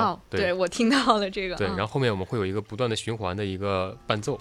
[0.00, 1.54] 哦，对我听到了这个。
[1.54, 4.38] 对，嗯然后后面我们会有一个不断的循环的一个伴奏，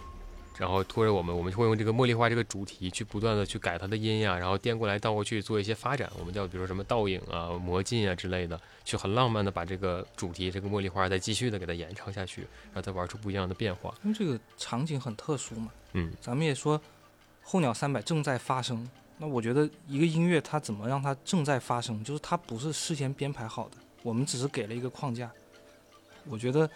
[0.57, 13.93] 然后拖着我们，我们会用这个茉莉花这个主题去不断的去改它的音呀，然后颠过来倒过去做一些发展，我们叫比如说什么倒影啊、魔镜啊之类的，去很浪漫的把这个主题这个茉莉花再继续的给它延长下去，然后再玩出不一样的变化。
[14.03, 15.71] 因为这个场景很特殊嘛。
[15.93, 16.79] 嗯，咱们也说，
[17.41, 18.87] 候鸟三百正在发生。
[19.21, 25.29] 那我觉得一个音乐它怎么让它正在发生，就是它不是事先编排好的，我们只是给了一个框架。
[26.25, 26.69] 我觉得，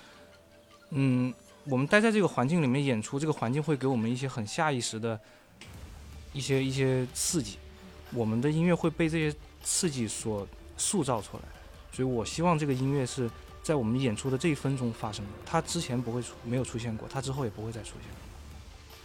[0.90, 5.18] 嗯，我们待在这个环境里面演出，这个环境会给我们一些很下意识的
[6.34, 7.58] 一些一些刺激，
[8.12, 10.46] 我们的音乐会被这些刺激所
[10.78, 11.44] 塑造出来。
[11.94, 13.30] 所以我希望这个音乐是
[13.62, 18.10] 在我们演出的这一分钟发生的，它之前不会出，没有出现过，它之后也不会再出现。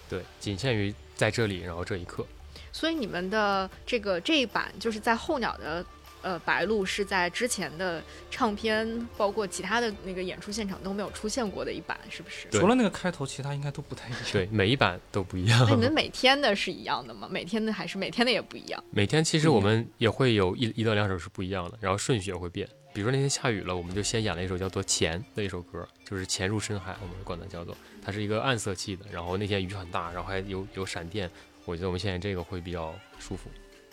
[0.08, 2.26] 对，仅限于在这里，然后这一刻。
[2.72, 5.84] 所以你们的这个这一版就是在候鸟的
[6.22, 12.48] 呃白鹭是在之前的唱片，包括其他的那个演出现场都没有出现过的一版，是不是？
[12.50, 14.20] 除了那个开头，其他应该都不太一样。
[14.32, 15.66] 对，每一版都不一样。
[15.68, 17.28] 那你们每天的是一样的吗？
[17.30, 18.82] 每天的还是每天的也不一样？
[18.90, 22.68] 每天其实我们也会有一一到两首是不一样的，然后顺序也会变。
[22.94, 29.04] 比如说那天下雨了，我们就先演了一首叫做《潜》的一首歌，就是潜入深海，我们管它叫做，它是一个暗色系的。
[29.12, 31.30] 然后那天雨很大，然后还有有闪电，
[31.68, 33.50] 我觉得我们现在这个会比较舒服，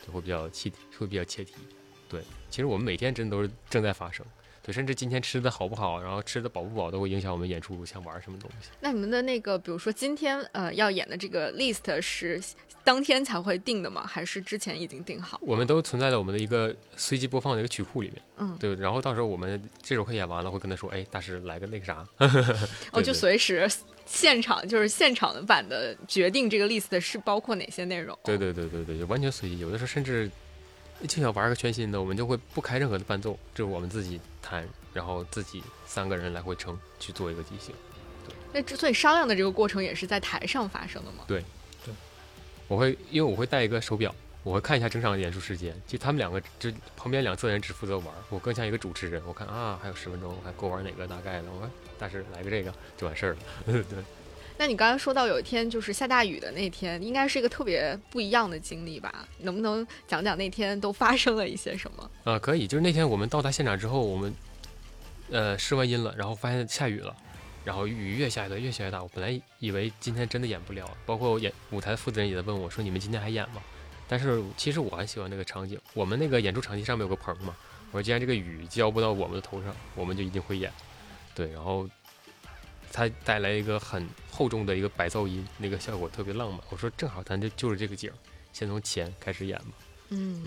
[0.07, 1.55] 就会比较气，会比较切题。
[2.07, 4.25] 对，其实我们每天真的都是正在发生。
[4.63, 8.69] 对，甚至今天吃的好不好，然后吃的饱不饱，都会影响我们演出想玩什么东西。
[8.79, 12.41] 那你们的那个，比如说今天呃要演的这个 list 是
[12.81, 14.07] 当天才会定的吗？
[14.07, 15.37] 还是之前已经定好？
[15.43, 18.21] 我们都存在在我们的一个随机播放的一个曲库里面。
[18.37, 22.07] 嗯，对，然后到时候我们这首课演完了，会跟他说，哎，大师来个那个啥。
[22.93, 23.69] 哦，就随时
[24.05, 28.17] 现场就是现场的版的决定这个 list 是包括哪些内容？
[28.23, 29.59] 对对对对对，就完全随机。
[29.59, 30.29] 有的时候甚至
[31.07, 37.73] 就想玩个全新的，我们就会不开任何的伴奏，就是我们自己弹，然后自己三个人来回撑去做一个即兴。
[38.53, 41.25] 那之所以商量的这个过程也是在台上发生的吗？
[41.27, 41.43] 对，
[41.83, 41.93] 对
[42.67, 44.13] 我会因为我会带一个手表，
[44.45, 45.75] 我会看一下整场的演出时间。
[45.87, 49.21] 就他们两个就旁边两侧人只负责玩，我更像一个主持人。
[49.25, 53.39] 我看啊还有十分钟，我看够玩哪个大概的，我看大师来个这个就完事儿了。
[53.89, 53.97] 对。
[54.57, 59.27] 那你刚才说到有一天就是下大雨的那天，应该是一个特别不一样的经历吧？
[59.39, 62.11] 能不能讲讲那天都发生了一些什么？
[62.23, 64.33] 啊，可以，就是那天我们到达现场之后，我们
[65.29, 67.13] 呃试完音了，然后发现下雨了，
[67.65, 69.03] 然后雨越下越大，越下越大。
[69.03, 73.61] 我本来以为今天真的演不了，包括演舞台负责人也在问我说：“你们今天还演吗？”
[74.07, 77.55] 但是其实我很喜欢那个场景，我们那个演出场地上面有个棚嘛，
[77.91, 80.71] 我说既然这个雨浇不到我们的头上，我们就一定会演。
[81.33, 81.89] 对，然后
[82.91, 86.59] 它带来一个很厚重的一个白噪音，那个效果特别浪漫。
[86.69, 88.15] 我说正好咱就就是这个景儿，
[88.53, 89.71] 先从前开始演吧。
[90.09, 90.43] 嗯，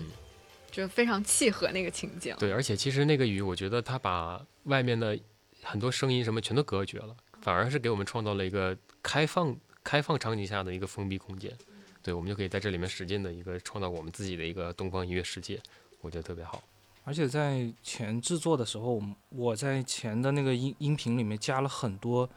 [0.71, 2.35] 就非常契合那个情景。
[2.39, 5.19] 对，而且其实那个雨，我觉得它把外面的
[5.61, 11.51] 很多声音什么全都隔绝了，反而是给我们创造了一个开放、开放场景下的一个封闭空间。
[12.01, 15.61] 对，我们就可以在这里面使劲的一个创造我们自己的一个东方音乐世界，
[16.01, 16.61] 我觉得特别好。
[17.05, 22.29] 而且在前制作的时候，我在前的那个音音频里面加了很多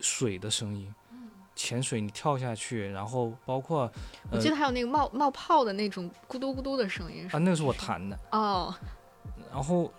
[0.00, 0.92] 水的声音，
[1.56, 3.90] 潜水你跳下去，然后包括
[4.30, 7.24] 我记得还有那个冒冒泡的那种咕嘟咕嘟的声音。
[7.32, 8.74] 啊，那个是我弹的，哦，
[9.50, 9.90] 然后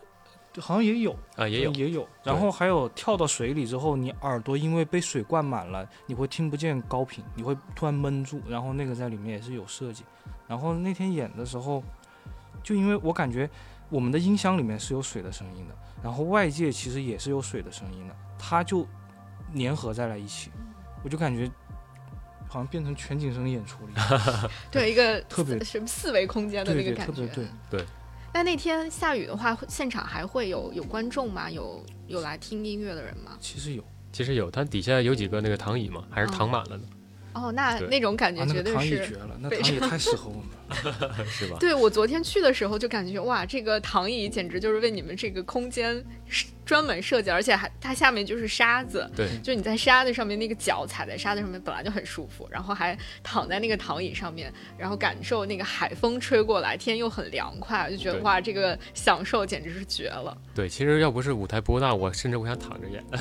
[0.61, 10.03] 好像也有啊，也有，也有，然后还有跳到水里之后，你耳朵因为被水灌满了，你会听不见高频，你会突然闷住，然后那个在里面也是有设计。
[10.47, 11.83] 然后那天演的时候，
[12.63, 13.49] 就因为我感觉
[13.89, 18.87] 我们的音箱里面是有水的声音的，然后外界其实也是有水的声音的，它就
[19.55, 20.51] 粘合在了一起，
[21.03, 21.51] 我就感觉
[22.47, 27.27] 好像变成全景声演出了一样，对，一个特别四什么四维空间的对对，那个感觉。
[27.27, 27.85] 特别对。
[28.35, 31.49] 那那天下雨的话，现场还会有有观众吗？
[31.49, 33.37] 有有来听音乐的人吗？
[33.39, 36.83] 其实有其实有，它底下有几个那个躺椅嘛，还是躺满了的，
[37.31, 39.07] 哦，那那种感觉啊，那绝对个躺椅是。
[39.07, 41.23] 绝了，那躺椅太适合我们了。
[41.31, 41.55] 是吧？
[41.61, 60.35] 对我昨天去的时候就感觉哇，这个躺椅简直就是为你们这个空间是专门设计，而且还它下面就是沙子，对，就你在沙子上面那个脚踩在沙子上面本来就很舒服，然后还躺在那个躺椅上面，然后感受那个海风吹过来，天又很凉快，就觉得哇，这个享受简直是绝了。
[60.53, 63.03] 对，其实要不是舞台波大，我甚至我想躺着演。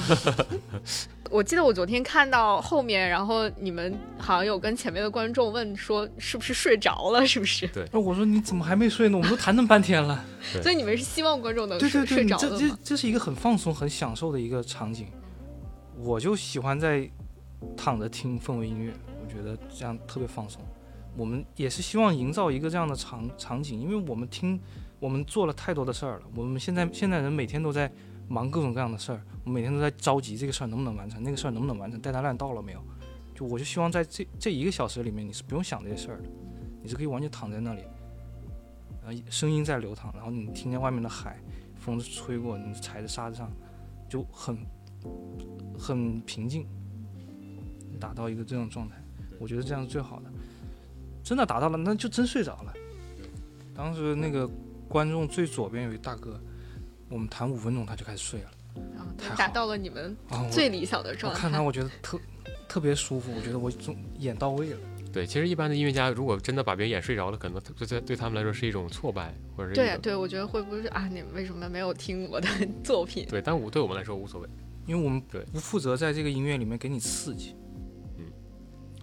[1.30, 7.66] 我记得我昨天看到后面，然后你们好像有跟前面的观众问说是不是睡着了，是不是？
[7.68, 9.16] 对那我说你怎么还没睡呢？
[9.16, 10.22] 我们都谈那么半天了。
[10.62, 12.59] 所以你们是希望观众能睡对对对，睡着的吗？
[12.61, 15.09] 这这这是一个很放松、很享受的一个场景。
[15.99, 17.09] 我就喜欢在
[17.77, 18.92] 躺着听氛围音乐，
[19.23, 20.61] 我觉得这样特别放松。
[21.16, 24.61] 我们也是希望营造一个这样的场场景，因为我们听，
[24.99, 26.27] 我们做了太多的事儿了。
[26.35, 27.90] 我们现在现在人每天都在
[28.29, 32.81] 忙各种各样的事儿，我们每天都在着急这个事儿能不能完成，那个事儿能不能完成，deadline 到了没有？
[33.35, 36.29] 就我就希望在这这一个小时里面，你是不用想这些事儿的，
[36.83, 37.83] 你是可以完全躺在那里，
[39.05, 41.40] 然后声音在流淌，然后你听见外面的海，
[41.85, 43.53] 风吹过，你踩在沙子上，
[44.09, 44.57] 就很
[45.79, 46.66] 很平静，
[48.01, 48.97] 达到一个这种状态，
[49.38, 50.33] 我觉得这样是最好的。
[51.23, 52.73] 真的达到了，那就真睡着了。
[53.75, 54.49] 当时那个
[54.88, 56.40] 观众最左边有一大哥，
[57.11, 58.51] 我们弹五分钟他就开始睡了。
[58.77, 60.16] 嗯，太好了达到了你们
[60.51, 61.38] 最理想的状态。
[61.38, 62.18] 我看他，我觉得特
[62.66, 64.79] 特别舒服，我觉得我中演到位了。
[65.14, 71.07] 对，其实一般的音乐家如果真的把别人演睡着了，可能对对对他们来说是一种挫败，或者是对对，我觉得会不会是啊？
[71.07, 72.48] 你为什么没有听我的
[72.83, 73.24] 作品？
[73.31, 74.48] 对，但我对我们来说无所谓，
[74.87, 77.55] 因为我们对不负责在这个音乐里面给你刺激。
[78.18, 78.24] 嗯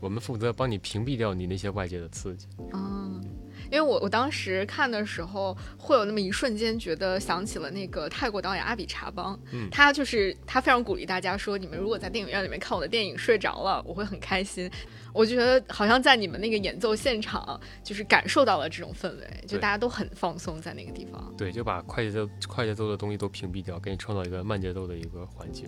[0.01, 2.47] 我们负责帮你屏蔽掉你那些外界的刺激。
[2.73, 3.23] 嗯，
[3.71, 14.69] 因为我我当时看的时候，会有那么一瞬间觉得想起了那个泰国导演阿比查邦，嗯他就是他非常鼓励大家说，你们如果在电影院里面看我的电影睡着了，我会很开心。
[15.13, 21.33] 我觉得好像在你们那个演奏现场，就是感受到了这种氛围，就大家都很放松在那个地方。
[21.37, 25.65] 对，就把快节奏快节奏的东西都屏蔽掉，给你创造一个慢节奏的一个环境。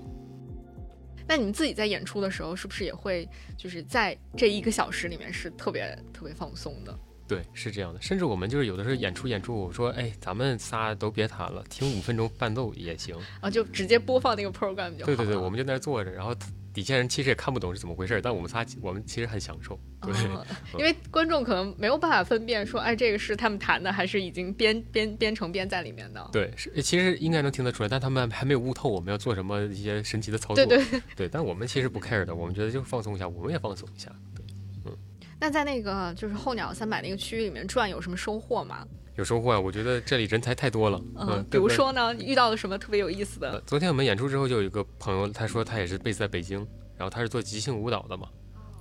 [1.25, 6.99] 那你们自己在演出的时候，是不是也会就是在这一个小时里面是特别特别放松的？
[7.35, 8.01] 对，是这样的。
[8.01, 13.15] 甚至我们就是有的时候演出演出，我说，哎，咱们仨都别弹了，听五分钟伴奏也行。
[13.41, 16.35] 啊，就直接播放那个 program 就好对对对，我们就在那儿坐着，然后
[16.73, 19.79] 底下人其实也看不懂是怎么回事儿，但我们仨我们其实很享受。
[20.01, 20.45] 对， 哦
[20.77, 26.29] 因为观众可能没有办法分辨说，哎，这个是他们弹的，还是已经编编编成编在里面的。
[26.31, 30.65] 对，是其实应该能听得出来，但他们还没有悟透我们要做什么一些神奇的操作。
[30.65, 31.01] 对对。
[31.15, 34.11] 对 但我们其实不 care 的，我们觉得就放松一下，我们也放松一下。
[35.43, 38.87] 对，那在那个就是候鸟三百那个区域里面转，有什么收获吗？
[39.15, 39.59] 有收获啊！
[39.59, 40.99] 我觉得这里人才太多了。
[41.15, 43.51] 嗯，比如说呢，遇到了什么特别有意思的？
[43.51, 46.65] 呃，昨天我们演出之后，就有一个朋友，他说他也是 base 在北京，
[46.97, 48.27] 然后他是做即兴舞蹈的嘛。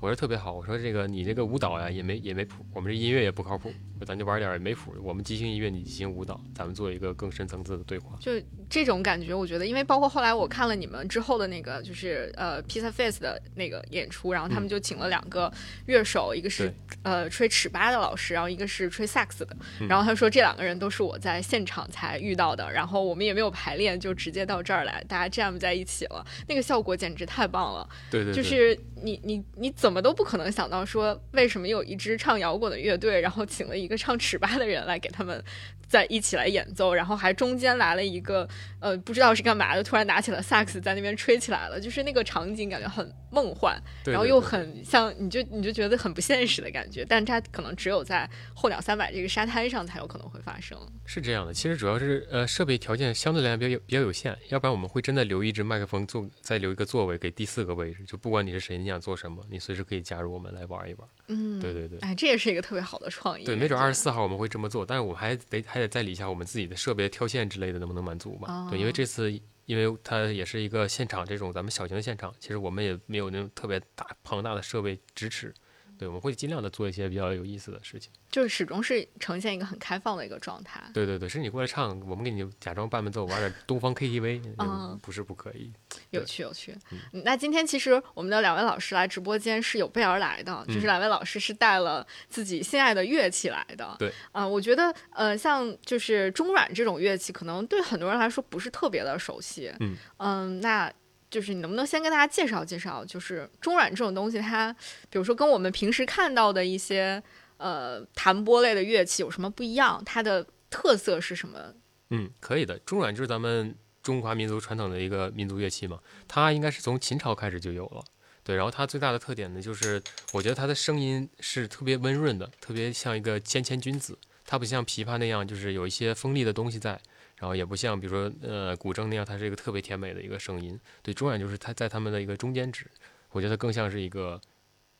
[0.02, 8.16] 我说特别好，我说这个你这个舞蹈呀也没也没谱，我们这音乐也不靠谱，说咱就玩点没谱，我们即兴音乐，你即兴舞蹈，咱们做一个更深层次的对话。
[8.18, 8.32] 就
[8.68, 15.48] 这种感觉，我觉得，因为包括后来我看了你们之后的那个，就是呃 Pizza Face 的那个演出，然后他们就请了两个
[15.86, 19.56] 乐手，一个是呃吹尺八的老师，然后一个是吹萨克斯的。
[19.78, 27.88] 嗯然后他说这两个人都是我在现场才遇到的，然后我们也没有排练，就直接到这儿来，大家 jam 在一起了，那个效果简直太棒了。
[28.10, 35.42] 对对对，就是你你你怎么都不可能想到说，为什么有一支唱摇滚的乐队，然后请了一个唱尺八的人来给他们
[35.86, 38.48] 在一起来演奏，然后还中间来了一个
[38.80, 50.78] 呃不知道是干嘛的，突然拿起了萨克斯在那边吹起来了，就是那个场景感觉很梦幻，然后又很像你就你就觉得很不现实的感觉，但它可能只有在候鸟三百这个沙滩上才有可能会发生。
[51.04, 61.08] 是这样的，其实主要是呃设备条件相对来讲比较有比较有限，要不然我们会真的留一支麦克风坐，再留一个座位给第四个位置，就不管你是谁，你想做什么，你随时可以加入我们来玩一玩。
[61.28, 61.98] 嗯，对对对。
[62.00, 63.44] 哎，这也是一个特别好的创意。
[63.44, 68.68] 对，没准二十四号我们会这么做，但是我们还得还得再理一下我们自己的设备跳线之类的能不能满足嘛？
[68.70, 69.32] 对，因为哦这次
[69.64, 75.54] 因为它也是一个现场这种咱们小型的现场，其实我们也没有那种特别大庞大的设备支持，
[76.02, 78.10] 对，我们会尽量的做一些比较有意思的事情。
[78.28, 80.82] 就是始终是呈现一个很开放的一个状态。
[80.92, 85.72] 对对对，是你过来唱，我们给你假装伴伴奏，玩点东方 KTV， 嗯不是不可以。
[86.10, 86.76] 有趣，有趣。
[86.90, 93.94] 嗯那今天其实我们的两位老师来直播间是有备而来的，就是嗯两位老师是带了自己心爱的乐器来的。
[93.98, 99.72] 对，啊、我觉得呃，像就是中阮这种乐器，可能对很多人来说不是特别的熟悉。
[100.18, 100.92] 嗯那。
[101.32, 104.70] 就是你能不能先跟大家介绍介绍，就是中阮这种东西，它
[105.08, 107.20] 比如说跟我们平时看到的一些
[107.56, 110.02] 呃弹拨类的乐器有什么不一样？
[110.04, 111.74] 它的特色是什么？
[112.10, 112.78] 嗯，可以的。
[112.80, 118.04] 中阮就是咱们中华民族传统的一个民族乐器嘛，它应该是从秦朝开始就有了。
[118.44, 124.18] 对，然后它最大的特点呢，就是我觉得它的声音是特别温润的，特别像一个谦谦君子。
[124.44, 127.00] 它不像琵琶那样，就是有一些锋利的东西在，
[127.42, 130.78] 然后也不像比如说呃古筝那样，它是一个特别甜美的一个声音。
[131.02, 132.86] 对，中阮就是它在他们的一个中间值，
[133.32, 134.40] 我觉得更像是一个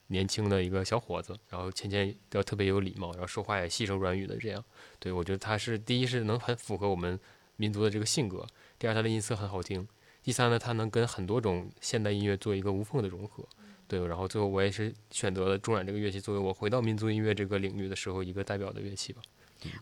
[0.09, 4.64] 年轻的一个小伙子，然后谦谦要特别有礼貌，然后说话也细声软语的这样。
[4.99, 7.16] 对我觉得他是第一是能很符合我们
[7.55, 8.45] 民族的这个性格，
[8.76, 9.86] 第二它的音色很好听，
[10.24, 13.47] 第三呢它能跟很多种现代音乐做一个无缝的融合。
[13.86, 19.22] 对，然后最后我也是选择了中阮这个乐器作为我回到民族音乐这个领域的时候一个代表的乐器吧。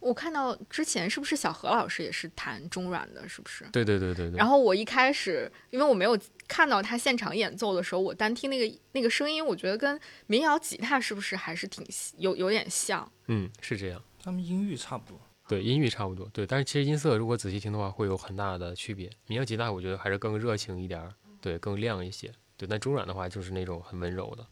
[0.00, 3.64] 我看到之前是不是小何老师也是弹中阮的，是不是？
[3.72, 4.36] 对对对对对。
[4.36, 11.86] 然后我一开始，因为我没有看到他现场演奏的时候，我单听那个那个声音，我觉得跟民谣吉他是不是还是挺
[12.18, 13.10] 有有点像？
[13.26, 14.02] 嗯，是这样。
[14.22, 15.20] 他们音域差不多。
[15.48, 16.28] 对，音域差不多。
[16.32, 19.10] 对，但是其实音色如果仔细听的话，会有很大的区别。
[19.26, 22.32] 民谣吉他我觉得还是更热情一点儿，对，更亮一些。
[22.56, 24.46] 对，但中阮的话就是那种很温柔的。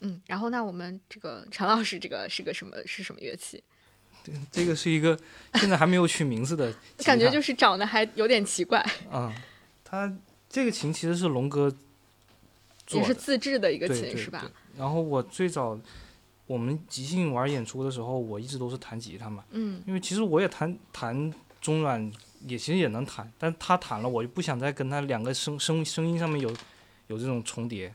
[0.00, 3.60] 嗯，然后那我们这个陈老师这个是个什么是什么乐器？
[4.50, 5.18] 这个是一个
[5.54, 6.74] 现在还没有取名字的
[7.04, 9.32] 感觉就是长得还有点奇怪，嗯、
[9.84, 10.12] 它
[10.48, 11.70] 这个琴其实是龙哥
[12.86, 14.50] 做的，也是自制的一个琴是吧？
[14.76, 15.78] 然后我最早
[16.46, 22.10] 我们即兴玩演出的时候，我一直都是弹吉他嘛，嗯因为其实我也弹弹中阮
[22.46, 26.48] 也其实也能弹，但他弹了，我就不想再跟他两个声声声音上面有
[27.08, 27.92] 有这种重叠，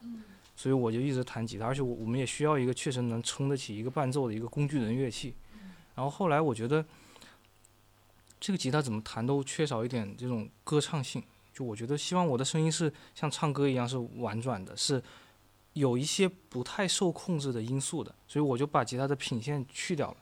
[0.55, 5.33] 所以我就一直弹吉他，而且我我们也需要一个确实能撑得起一个伴奏的一个工具人乐器。
[5.95, 6.85] 然后后来我觉得
[8.39, 11.23] 这个吉他怎么弹都缺少一点这种歌唱性，
[11.53, 15.01] 就我觉得希望我的声音是像唱歌一样是婉转的，是
[15.73, 20.17] 有一些不太受控制的因素的，所以我就把吉他的品线去掉了。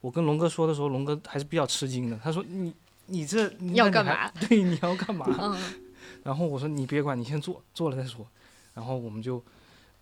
[0.00, 2.74] 我跟龙哥说的时候，龙哥还是比较吃惊的，他说你。
[3.08, 4.28] 你这你要干嘛？
[4.32, 5.24] 对，你要干嘛？
[5.38, 5.56] 嗯。
[6.24, 8.26] 然后我说你别管，你先做，做了再说。
[8.74, 9.40] 然后我们就，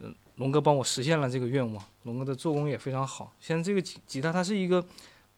[0.04, 1.84] 嗯，龙哥帮我实现了这个愿望。
[2.04, 3.32] 龙哥的做工也非常好。
[3.40, 4.84] 现在这个吉吉他它是一个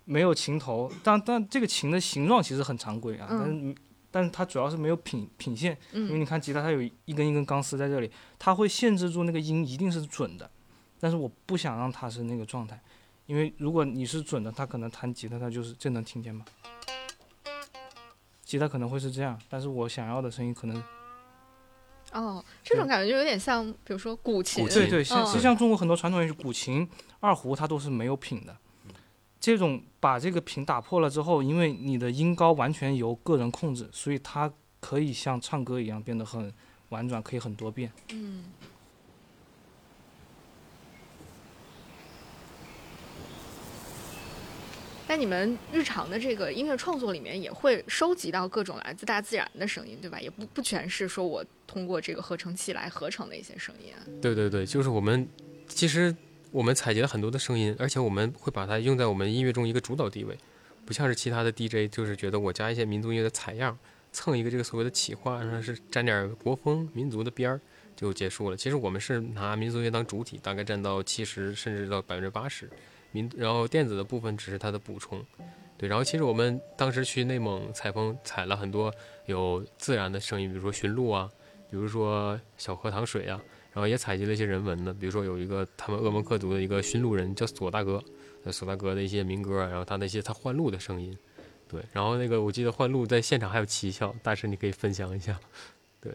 [0.05, 3.27] 没有琴头，但但这个琴的形状其实很常规啊。
[3.31, 3.75] 但是
[4.11, 10.51] 但是它主要是没有品品线，因为你看吉他它有一根一根钢丝在这里，它会限制住那个音一定是准的。
[10.99, 12.81] 但是我不想让它是那个状态，
[13.27, 16.45] 因为如果你是准的，它可能弹吉他它就是这能听见吗？
[18.43, 20.83] 吉他可能会是这样，但是我想要的声音可能，
[22.13, 26.89] 哦，这种感觉就有点像，比如说古琴，对对，像就像中国很多传统乐器，古琴、
[27.21, 28.57] 二胡它都是没有品的。
[29.39, 34.51] 这种把这个品打破了之后，因为你的音高完全由个人控制，所以它
[34.81, 36.53] 可以像唱歌一样变得很
[36.89, 37.93] 婉转，可以很多变。
[38.13, 38.45] 嗯。
[45.09, 50.21] 那你们日常的这个音乐创作里面也会收集到各种来自大自然的声音，对吧？
[50.21, 53.93] 也不不全是说我通过这个合成器来合成的一些声音。
[54.21, 55.29] 对对对，就是我们
[55.69, 56.15] 其实
[56.51, 60.37] 我们采集了很多的声音，而且我们会把它用在我们音乐中一个主导地位，
[60.85, 63.79] 不像是其他的 DJ，就是觉得我加一些民族音乐的采样，
[64.13, 67.61] 蹭一个这个所谓的企划，然后是沾点国风民族的边儿
[67.95, 68.57] 就结束了。
[68.57, 72.69] 其实我们是拿民族乐当主体，大概占到七十甚至到百分之八十。
[73.17, 75.25] 民，然后电子的部分只是它的补充，
[75.79, 75.89] 对。
[75.89, 78.93] 然后其实我们当时去内蒙采风，采了很多
[79.25, 81.31] 有自然的声音，比如说驯鹿啊，
[81.71, 83.41] 比如说小河淌水啊，
[83.73, 88.03] 然后也采集了一些人文的，比如说有一个他们鄂蒙克族的一个驯鹿人叫索大哥，
[88.53, 91.17] 索大哥的一些民歌，然后他那些他换鹿的声音，
[91.67, 91.83] 对。
[91.93, 95.39] 然后那个我记得换鹿在现场还有奇效，大师你可以分享一下，
[96.01, 96.13] 对。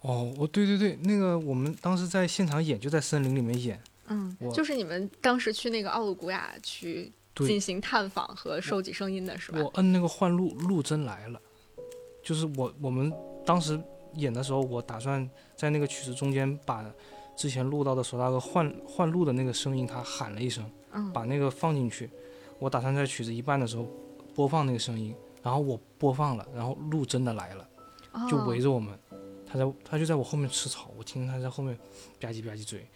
[0.00, 3.80] 哦，哦，对对对，那个我们当时在现场演，就在森林里面演。
[4.12, 9.60] 嗯，就是你们当时去那个奥鲁古雅去进行探访和收集声音的是吧？
[9.62, 11.40] 我摁那个换录，录真来了。
[12.22, 13.12] 就是我我们
[13.44, 13.80] 当时
[14.14, 16.84] 演的时候，我打算在那个曲子中间把
[17.36, 20.70] 之前录到的索大哥换换录的那个声音，他喊了一声，
[21.12, 22.08] 把那个放进去。
[22.58, 23.88] 我打算在曲子一半的时候
[24.34, 27.68] 播放那个声音，然后我播放了，然后录真的来了，
[28.30, 28.96] 就围着我们，
[29.44, 31.74] 他在他就在我后面吃草，我听他在后面
[32.20, 32.86] 吧唧吧唧嘴。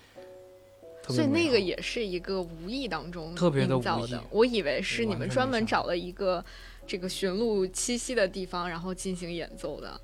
[1.08, 6.44] 所以那个也是一个无意当中营造的，我以为是你们专门找了一个
[6.86, 10.00] 这个寻鹿栖息的地方，然后进行演奏的。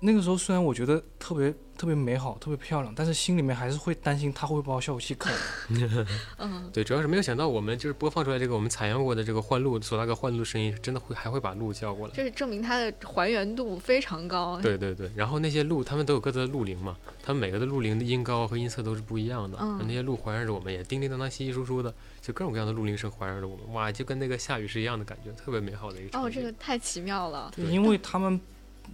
[0.00, 1.54] 对，那个时候虽然我觉得特别。
[1.76, 5.30] 特别美好，特别漂亮，但是心里面还是会担心他会把我效果器啃。
[6.40, 12.14] 嗯，对，主要是没有想到我们就是播放出来这个我们采样过的这个换录索大哥换录声音，真的会还会把路叫过来。
[12.14, 14.58] 这是证明它的还原度非常高。
[14.62, 19.58] 对对对，然后那些路，他们都有各自的鹿龄嘛，他们每个的鹿龄的音高和音色都是不一样的。
[19.60, 26.18] 嗯，那些路环绕着我们，也叮叮当当、稀稀疏疏的，就各种各样的路铃声环绕着我们，哇，就跟那个下雨是一样的感觉，特别美好的一个。
[26.18, 27.52] 哦，这个太奇妙了。
[27.54, 28.40] 对，因为他们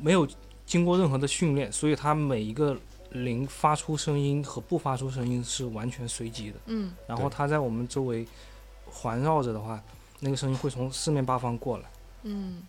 [0.00, 0.26] 没有
[0.66, 2.76] 经过任何的训练，所以它每一个。
[3.14, 8.26] 零发出声音和不发出声音是完全随机的，嗯，然后它在我们周围
[8.86, 9.78] 环绕着的话，
[10.20, 11.84] 那个声音会从四面八方过来，
[12.22, 12.62] 嗯。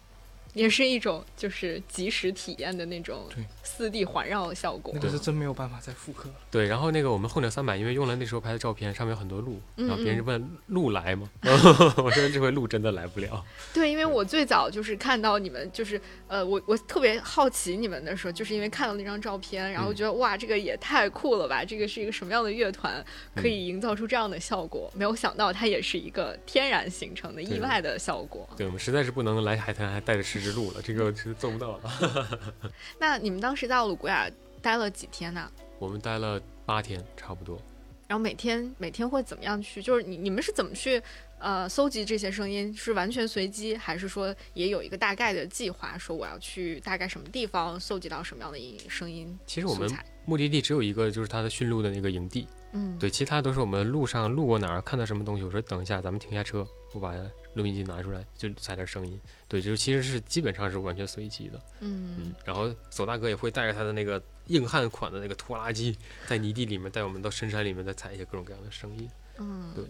[0.53, 3.27] 也是一种就是即时体验的那种
[3.63, 6.35] 四 D 环绕的效果，那个是真没有办法再复刻了。
[6.51, 11.27] 对，然后那个我们候鸟三百，因为用了那时候拍的照片，上面有很多鹿，然后别人问鹿来吗？
[11.97, 13.43] 我说这回鹿真的来不了。
[13.73, 21.65] 对，因为我最早就是看到你们，就是呃，我我特别好奇你们的时候，就是因为看到那张照片，然后觉得哇，这个也太酷了吧！
[21.65, 23.03] 这个是一个什么样的乐团，
[23.35, 24.91] 可以营造出这样的效果？
[24.95, 28.47] 没有想到它也是一个天然形成的意外的效果。
[28.55, 30.42] 对我们实在是不能来海滩还带着吃。
[30.51, 32.39] 路了，这个是做不到了。
[32.99, 34.29] 那你们当时在奥鲁古雅
[34.61, 35.49] 待了几天呢？
[35.79, 37.59] 我们待了八天，差不多。
[38.07, 39.81] 然后每天每天会怎么样去？
[39.81, 41.01] 就是你你们是怎么去
[41.39, 42.71] 呃搜集这些声音？
[42.75, 45.97] 是完全随机，还是说也有一个大概的计划？
[45.97, 49.37] 说我要去大概什么地方搜集到什么样的音声音？
[49.47, 49.89] 其实我们
[50.25, 52.47] 目的地只有一个，就是他的驯鹿的那个营地。
[52.73, 57.13] 嗯，对，其他都是我们路上路过哪儿看到什么东西，我说等一下，咱们停下车，我把
[57.53, 59.19] 录音机拿出来，就采点声音。
[59.47, 61.61] 对，就其实是基本上是完全随机的。
[61.79, 65.97] 嗯嗯，然后索大哥也会带着他的那个硬汉款的那个拖拉机，
[66.27, 69.09] 在泥地里面带我们到深山里面再采一些各种各样的声音。
[69.37, 69.85] 嗯，对。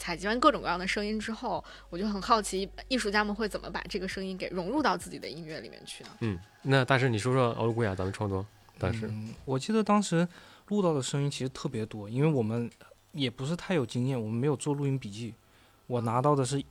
[0.00, 6.10] 采集完各种各样的声音之后，我就很好奇，艺术家们会怎么把这个声音给融入到自己的音乐里面去呢？
[6.20, 8.46] 嗯，那大师你说说奥鲁古雅咱们创作
[8.78, 10.26] 当时，嗯，我记得当时
[10.68, 12.70] 录到的声音其实特别多，因为我们
[13.10, 15.34] 也不是太有经验，我们没有做录音笔记，
[15.88, 16.62] 我拿到的是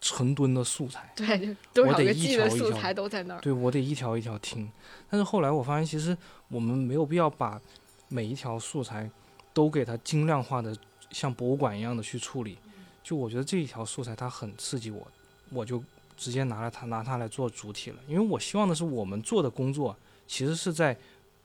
[0.00, 3.40] 成吨的素材，对，就多少我得一个 G 的素材都在那儿。
[3.40, 4.70] 对我得一条一条听。
[5.10, 6.16] 但是后来我发现，其实
[6.48, 7.60] 我们没有必要把
[8.08, 9.10] 每一条素材
[9.52, 10.76] 都给它精量化的
[11.10, 12.58] 像博物馆一样的去处理。
[13.02, 15.06] 就我觉得这一条素材它很刺激我，
[15.50, 15.82] 我就
[16.16, 17.96] 直接拿了它拿它来做主体了。
[18.06, 19.96] 因为我希望的是我们做的工作
[20.26, 20.96] 其实是在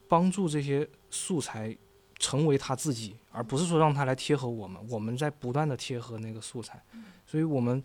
[0.08, 1.76] 帮助这些素材
[2.24, 4.82] 成为他自己，而不是说让他来贴合我们。
[4.90, 6.82] 我们在不断的贴合那个素材，
[7.26, 7.84] 所以我们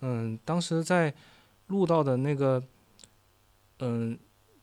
[0.00, 1.14] 嗯当时在
[1.68, 2.62] 录到的那个
[3.78, 4.18] 嗯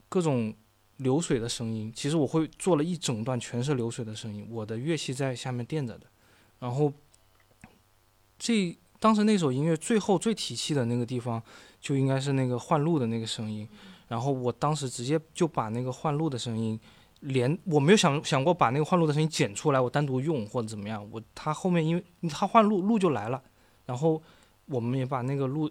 [0.08, 0.54] 各种
[0.98, 6.06] 流水的声音，其实我会做了一整段全是流水的声音，我的乐器在下面垫着的，
[6.60, 6.94] 然后
[8.38, 11.42] 这当时那首音乐最后最提气的那个地方，
[11.82, 13.68] 就应该是那个换录的那个声音，
[14.08, 16.80] 然后我当时直接就把那个换录的声音。
[17.26, 21.08] 连我没有想想过把那个换录的声音剪出来，我单独用或者怎么样。
[21.12, 23.42] 我他后面因为他换录录就来了，
[23.86, 24.22] 然后
[24.68, 25.70] 我们也把那个录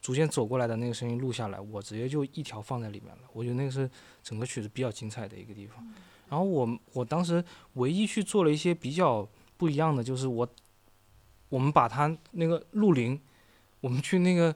[0.00, 3.22] 逐渐走过来的那个声音录下来，我直接就一条放在里面了。
[3.32, 3.88] 我觉得那个是
[4.22, 5.86] 整个曲子比较精彩的一个地方。
[6.28, 10.48] 然后我我当时唯一去做了一些比较不一样的，就是我
[11.48, 13.20] 我们把它那个录铃，
[13.80, 14.54] 我们去那个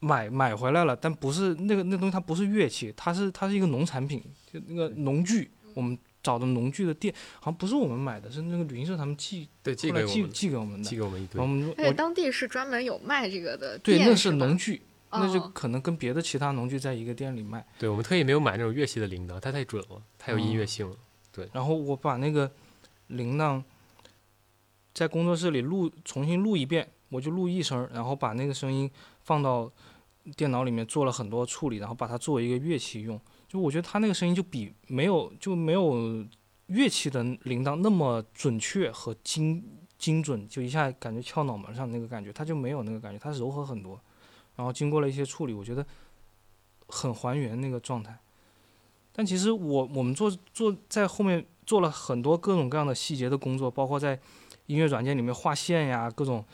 [0.00, 4.22] 买买回来了，但不是那个那东西，它不是乐器，它是它是一个农产品，
[4.52, 10.96] 就那个农具，我们找的农具的店，好像不是我们买的，是那个旅行社他们寄对，寄后来寄给，寄给我们的寄。
[10.96, 11.46] 给我们一堆我。
[11.46, 17.64] 们而且我当地是专门有卖这个的对，店，那是吧是农具，那就哦可能跟别的其他农具在一个店里卖。
[17.78, 20.96] 对，我们特意没有买那种乐器的铃铛，它太准了，太有音乐性了。
[21.32, 22.50] 对然后我把那个
[23.06, 23.62] 铃铛
[24.92, 28.90] 在工作室里录，重新录一遍，我就录一声，然后把那个声音
[29.24, 29.70] 放到
[30.36, 33.20] 电脑里面做了很多处理，然后把它作为一个乐器用。
[33.48, 36.24] 就我觉得它那个声音就比没有就没有
[36.66, 39.64] 乐器的铃铛那么准确和精
[39.98, 44.00] 精准，就一下感觉敲脑门上那个感觉，它就没有那个感觉，它柔和很多。
[44.56, 45.84] 然后经过了一些处理，我觉得
[46.88, 48.18] 很还原那个状态。
[49.12, 54.18] 但其实我我们做做在后面做了很多各种各样的细节的工作，包括在
[54.66, 56.44] 音乐软件里面画线呀，各种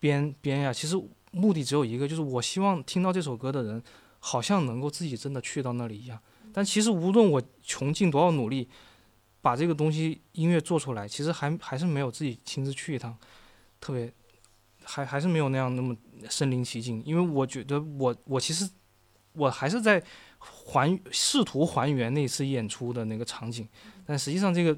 [0.00, 0.72] 编编呀。
[0.72, 0.96] 其实
[1.30, 3.82] 目的只有一个，就是我希望听到这首歌的人，
[4.18, 6.18] 好像能够自己真的去到那里一样。
[6.52, 8.68] 但其实无论我穷尽多少努力，
[9.40, 13.16] 把这个东西音乐做出来，其实还还是没有自己亲自去一趟，
[13.80, 14.12] 特别
[14.82, 15.96] 还还是没有那样那么
[16.28, 17.02] 身临其境。
[17.04, 18.68] 因为我觉得我我其实
[19.34, 20.02] 我还是在
[20.38, 23.68] 还试图还原那次演出的那个场景，
[24.04, 24.76] 但实际上这个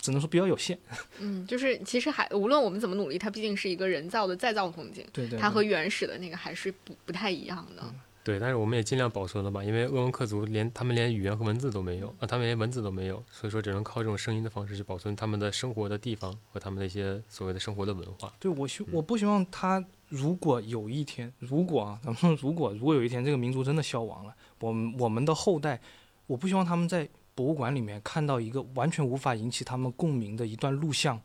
[0.00, 0.78] 只能说比较有限。
[1.20, 7.82] 嗯，就是其实还无论我们怎么努力，它毕竟是一个人造的再造风景，对对它和原始的那个还是不不太一样的。
[8.22, 18.30] 对，但是我们也尽量保存了吧，因为鄂温克族连他们连语言和文字都没有，啊，他们连文字都没有，所以说只能靠这种声音的方式去保存他们的生活的地方和他们的一些所谓的生活的文化。
[18.38, 25.80] 对我希我不希望他如果有一天，如果啊，咱们说如果如果有一天这个民族真的消亡了，我们我们的后代，
[26.26, 27.08] 我不希望他们在
[27.40, 31.18] 博物馆里面看到一个完全无法引起他们共鸣的一段录像，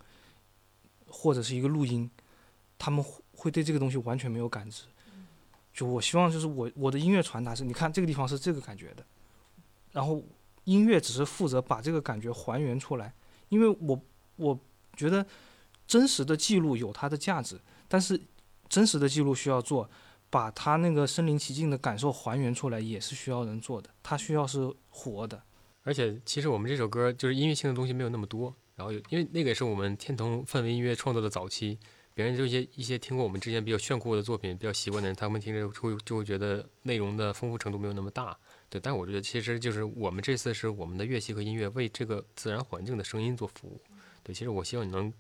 [1.10, 2.10] 或者是一个录音，
[2.78, 3.04] 他们
[3.34, 4.84] 会对这个东西完全没有感知。
[5.74, 9.06] 就我希望就是我我的音乐传达是，你看这个地方是这个感觉的，
[9.92, 10.24] 然后
[10.64, 13.14] 音乐只是负责把这个感觉还原出来，
[13.50, 14.02] 因为我
[14.38, 14.58] 我
[14.96, 15.26] 觉得
[15.86, 17.60] 真实的记录有它的价值，
[17.90, 18.18] 但是
[18.70, 19.90] 真实的记录需要做，
[20.30, 25.44] 把它那个身临其境的感受还原出来也是需要人做的，它需要是活的。
[25.86, 31.78] 而且其实我们这首歌就是音乐性的东西没有那么多，然后有因为那个也是我们天童氛围音乐创作的早期，
[32.16, 38.36] 别人就一些一些听过我们之前比较炫酷的作品，比较习惯的人，他们听着会就会觉得内容的丰富程度没有那么大，
[38.68, 38.82] 对。
[38.82, 43.80] 但我觉得其实就是我们这次是我们的乐器和音乐为这个自然环境的声音做服务，
[44.24, 44.34] 对。
[44.34, 45.14] 其实我希望你能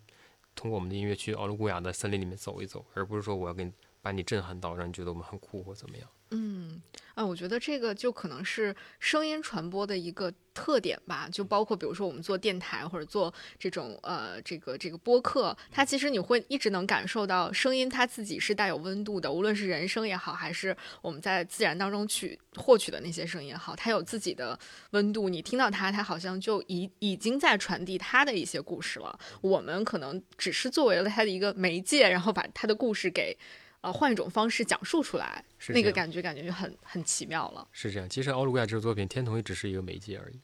[0.56, 6.10] 通过我们的音乐去奥鲁古雅的森林里面走一走，而不是说我要给你把你震撼到，让你觉得我们很酷或怎么样。
[6.32, 6.82] 嗯，
[7.14, 24.60] 啊，我觉得这个就可能是声音传播的一个特点吧，就包括比如说我们做电台或者做这种呃这个这个播客，它其实你会一直能感受到声音它自己是带有温度的，无论是人声也好，还是我们在自然当中去获取的那些声音也好，它有自己的
[24.92, 29.18] 温度，你听到它，它好像就已已经在传递它的一些故事了。
[29.42, 33.38] 我们可能只是作为了它的一个媒介，然后把它的故事给。
[33.86, 37.68] 呃，换一种方式讲述出来，那个感觉感觉就很很奇妙了。
[37.72, 40.40] 是这样，其实奥鲁古雅这个作品，天童也只是一个媒介而已。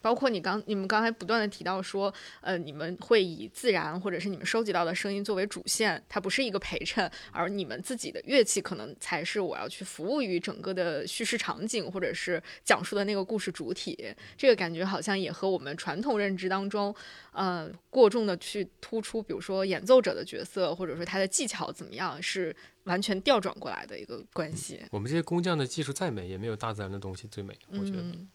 [0.00, 14.14] 包括你刚你们刚才不断的提到说，呃，你们会以自然或者是你们收集到的声音作为主线，它不是一个陪衬，而你们自己的乐器可能才是我要去服务于整个的叙事场景或者是讲述的那个故事主体。
[14.36, 16.94] 这个感觉好像也和我们传统认知当中，
[17.32, 24.80] 呃，过重的去突出，比如说演奏者的角色或者说他的技巧怎么样，是完全调转过来的一个关系。
[24.90, 27.98] 我们这些工匠的技术再美，也没有大自然的东西最美，我觉得。
[27.98, 28.28] 嗯，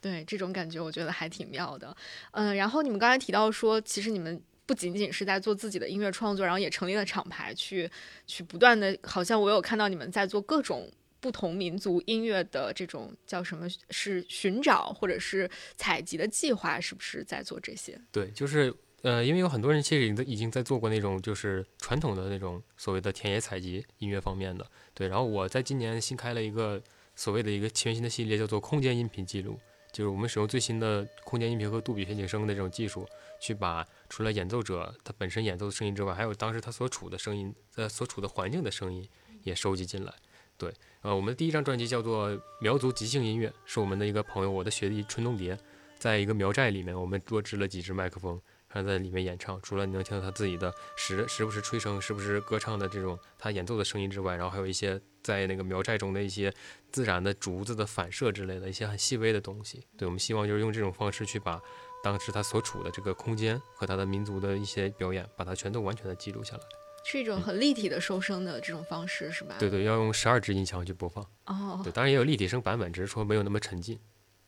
[0.00, 1.96] 对，这种感觉我觉得还挺妙的。
[2.32, 7.90] 嗯，然后你们刚才提到说，其实你们不仅仅是在做自己的音乐创作，然后也成立了厂牌，去
[8.26, 10.88] 去不断的，好像我有看到你们在做各种
[11.20, 18.00] 不同民族音乐的这种叫什么是寻找或者是采集的计划，是不是在做这些？
[18.12, 18.72] 对，就是
[19.02, 24.64] 呃，因为有很多人其实已经已经在做过那种就是传统的那种所谓的田野采集音乐方面的。
[24.94, 26.80] 对，然后我在今年新开了一个
[27.16, 29.58] 所谓的一个全新的系列，叫做空间音频记录。
[29.92, 33.06] 就是我们使用最新的空间音频和杜比全景声的这种技术，
[33.40, 39.08] 去把除了演奏者他本身演奏的声音之外，还有当时他所处的声音，呃，所处的环境的声音
[39.42, 40.12] 也收集进来。
[40.56, 40.72] 对，
[41.02, 42.30] 呃，我们的第一张专辑叫做
[42.60, 45.56] 《苗族即兴音乐》，是我们的一个朋友，我的学弟春冬蝶，
[45.96, 49.60] 在一个苗寨里面，我们多支了几支麦克风，他在里面演唱。
[49.62, 56.52] 除了你能听到他自己的时时不时吹声、时不时歌唱的这种他演奏的声音之外，然后还有一些在那个苗寨中的一些
[56.90, 59.86] 自然的竹子的反射之类的一些很细微的东西。
[59.96, 61.60] 对我们希望就是用这种方式去把
[62.02, 66.62] 当时他所处的这个空间和他的民族的一些表演，把它全都完全的记录下来。
[67.04, 69.56] 是一种很立体的收声的这种方式，是吧？
[69.58, 71.24] 对对，要用十二支音箱去播放。
[71.46, 73.98] 哦，对，当然也有立体声版本，只是说没有那么沉浸。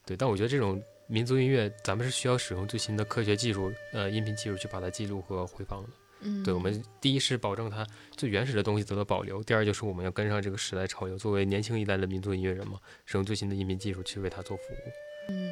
[0.04, 5.88] 对，但我觉得这种民族音乐，咱们是需要使用最新的科学技术，呃，音频技术去把它记录和回放的。
[6.20, 7.84] 嗯，对我们第一是保证它
[8.16, 15.32] 最原始的东西得到保留，第二就是我们要跟上这个时代潮流，作为年轻一代的民族音乐人嘛，使用最新的音频技术去为它做服务。
[15.32, 15.50] 嗯，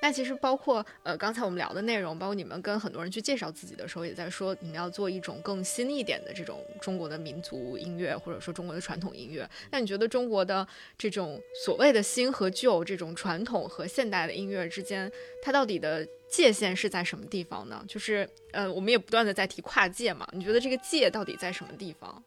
[0.00, 9.48] 那其实包括呃刚才我们聊的内容，包括你们跟很多人去介绍自己的时候，也在说你们要做一种更新一点的这种中国的民族音乐，或者说中国的传统音乐。
[9.70, 10.66] 那你觉得中国的
[10.96, 15.10] 这种所谓的新和旧，这种传统和现代的音乐之间，
[15.42, 17.84] 它到底的界限是在什么地方呢？
[17.88, 22.22] 就是呃，我们也不断的在提跨界嘛，你觉得这个界到底在什么地方？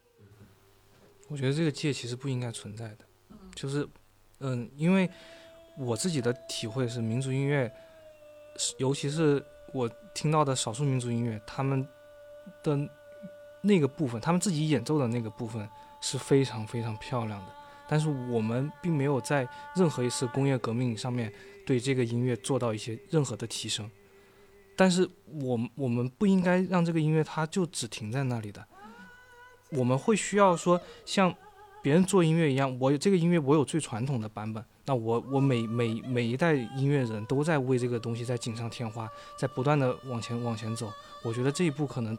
[1.27, 3.05] 我觉得这个界其实不应该存在的，
[3.55, 3.87] 就是
[4.39, 5.09] 嗯，因为。
[5.77, 7.71] 我自己的体会是，民族音乐，
[8.77, 9.43] 尤其是
[9.73, 11.87] 我听到的少数民族音乐，他们
[12.61, 12.77] 的
[13.61, 15.67] 那个部分，他们自己演奏的那个部分
[16.01, 17.53] 是非常非常漂亮的。
[17.87, 21.31] 但是我们并没有在任何一次工业革命上面
[21.65, 23.89] 对这个音乐做到一些任何的提升。
[24.77, 28.65] 但是我我们不应该让这个音乐它就只停在那里的。
[29.71, 31.35] 我们会需要说像
[31.81, 34.63] 别人做音乐一样，我有这个音乐我有最传统的版本。
[34.85, 40.91] 那我我每每每一代音乐人都在为这个东西在锦上添花，在不断的往前往前走。
[41.23, 42.17] 我觉得这一步可能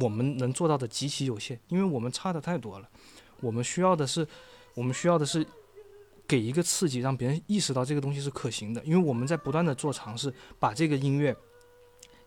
[0.00, 2.88] 我们能做到的极其有限，因为我们差的太多了。
[3.40, 4.26] 我们需要的是，
[4.74, 5.46] 我们需要的是
[6.26, 8.84] 给一个刺激，让别人意识到这个东西是可行的。
[8.84, 11.34] 因为我们在不断的做尝试，把这个音乐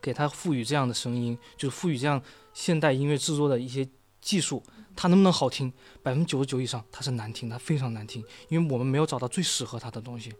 [0.00, 2.20] 给它赋予这样的声音，就是赋予这样
[2.52, 3.88] 现代音乐制作的一些
[4.22, 4.62] 技术。
[4.94, 5.72] 它能不能好听？
[6.02, 10.30] 百分之九十九以上它是难听，它非常难听，因为我们没有找到最适合它的东西。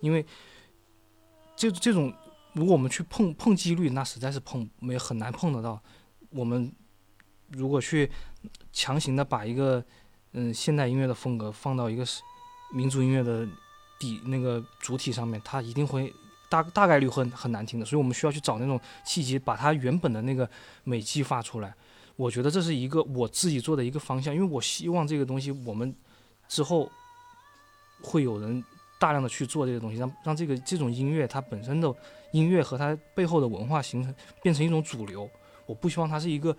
[0.00, 0.24] 因为
[1.54, 2.10] 这这种，
[2.54, 5.78] 如果我们去碰碰几率，那实在是碰没很难碰得到。
[6.30, 6.72] 我们
[7.48, 8.10] 如果去
[8.72, 9.84] 强行的把一个
[10.32, 12.02] 嗯现代音乐的风格放到一个
[12.72, 13.46] 民族音乐的
[13.98, 16.10] 底那个主体上面，它一定会
[16.48, 17.84] 大大概率会很难听的。
[17.84, 20.48] 所以我们需要去找那种契机，把它原本的那个
[20.84, 21.74] 美激发出来。
[22.20, 25.94] 我觉得这是一个我自己做的一个方向，因为我希望这个东西我们
[26.48, 26.86] 之后
[28.02, 28.62] 会有人
[28.98, 31.90] 大量的去做这个东西，让让这个这种音乐它本身的
[32.32, 35.26] 音乐和它背后的文化形成变成一种主流。
[35.64, 36.54] 我不希望它是一个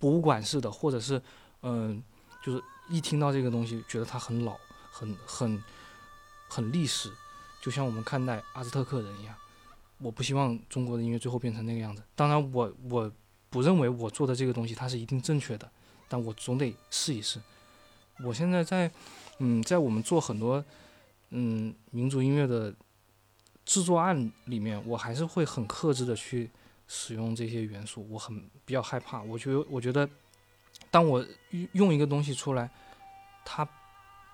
[0.00, 1.22] 博物馆式的，或者是
[1.62, 2.02] 嗯，
[2.44, 4.56] 就是一听到这个东西觉得它很老、
[4.90, 5.62] 很很
[6.48, 7.08] 很历史，
[7.62, 9.32] 就像我们看待阿兹特克人一样。
[9.98, 12.02] 我不希望中国的音乐最后变成那个样子。
[12.16, 13.12] 当然，我我。
[13.50, 15.70] 不认为我做的这个东西它是一定正确的，
[16.08, 17.40] 但我总得试一试。
[18.24, 18.90] 我现在在，
[19.38, 20.64] 嗯，在我们做很多，
[21.30, 22.74] 嗯，民族音乐的
[23.64, 26.50] 制作案里面，我还是会很克制的去
[26.88, 28.06] 使用这些元素。
[28.10, 30.08] 我很比较害怕，我觉得，我觉得，
[30.90, 31.24] 当我
[31.72, 32.68] 用一个东西出来，
[33.44, 33.66] 它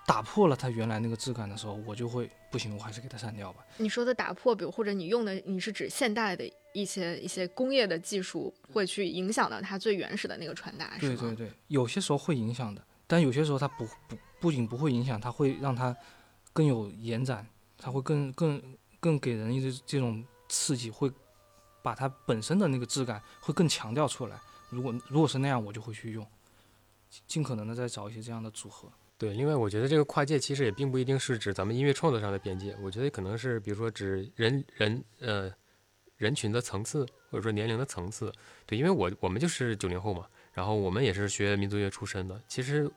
[0.07, 3.64] 打破了它原来那个质感的时候，我就会不行，我还是给它删掉吧。
[3.78, 6.50] 你说的打破，比如或者你用的，你是指现代的？
[6.74, 15.96] 一些一些工业的技术会去影响到它最原始的那个传达，对对对，有些时候会影响的，但有些时候它不不不仅不会影响，它会让它
[16.52, 17.46] 更有延展，
[17.78, 18.61] 它会更更
[18.98, 21.09] 更给人一些这种刺激，会
[21.80, 24.36] 把它本身的那个质感会更强调出来。
[24.70, 26.26] 如果如果是那样，我就会去用，
[27.28, 28.88] 尽可能的再找一些这样的组合。
[29.17, 35.51] 对，另外我觉得这个跨界其实也并不一定是指咱们音乐创作上的边界，我觉得可能是比如说指人人呃
[36.17, 38.33] 人群的层次，或者说年龄的层次。
[38.67, 42.91] 对，因为我我们就是九零后嘛，然后我们也是学民族乐出身的，其实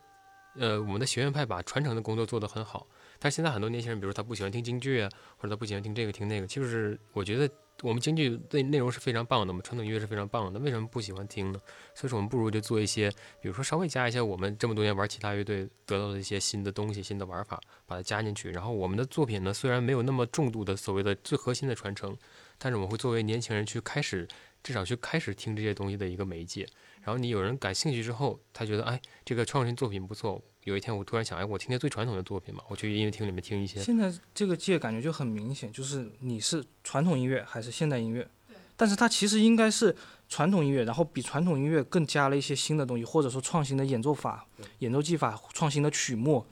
[0.56, 2.86] 呃我们的学院派把传承的工作做得很好，
[3.18, 7.48] 但是现在很多年轻人，比如说他不喜欢听京剧啊，或者他不喜欢听这个听那个，就是我觉得。
[7.82, 11.60] 我们京剧内内容是非常棒的，我们传统音乐是非常棒的，为什么不喜欢听呢？
[11.94, 13.08] 所以说，我们不如就做一些，
[13.40, 18.50] 比如说稍微加一些我们这么多年玩其他乐队得到的一些新的东西、新的玩法，把它加进去。
[18.50, 22.16] 然后我们的作品呢，虽然没有那么重度的所谓的最核心的传承，
[22.58, 24.26] 但是我们会作为年轻人去开始，
[24.62, 26.66] 至少去开始听这些东西的一个媒介。
[27.02, 30.42] 然后你有人感兴趣之后，他觉得哎，这个创新作品不错。
[30.68, 33.82] 有一天我突然想，哎，我听听最传统的作品嘛，我去音乐厅里面听一些。
[33.82, 38.28] 现在这个界感觉就很明显，就是你是传统音乐还是现代音乐？
[38.76, 39.96] 但是它其实应该是
[40.28, 44.46] 传统音乐，然后比传统音乐更加了一些新的东西，或者说创新的演奏法、
[44.80, 46.44] 演奏技法、创新的曲目，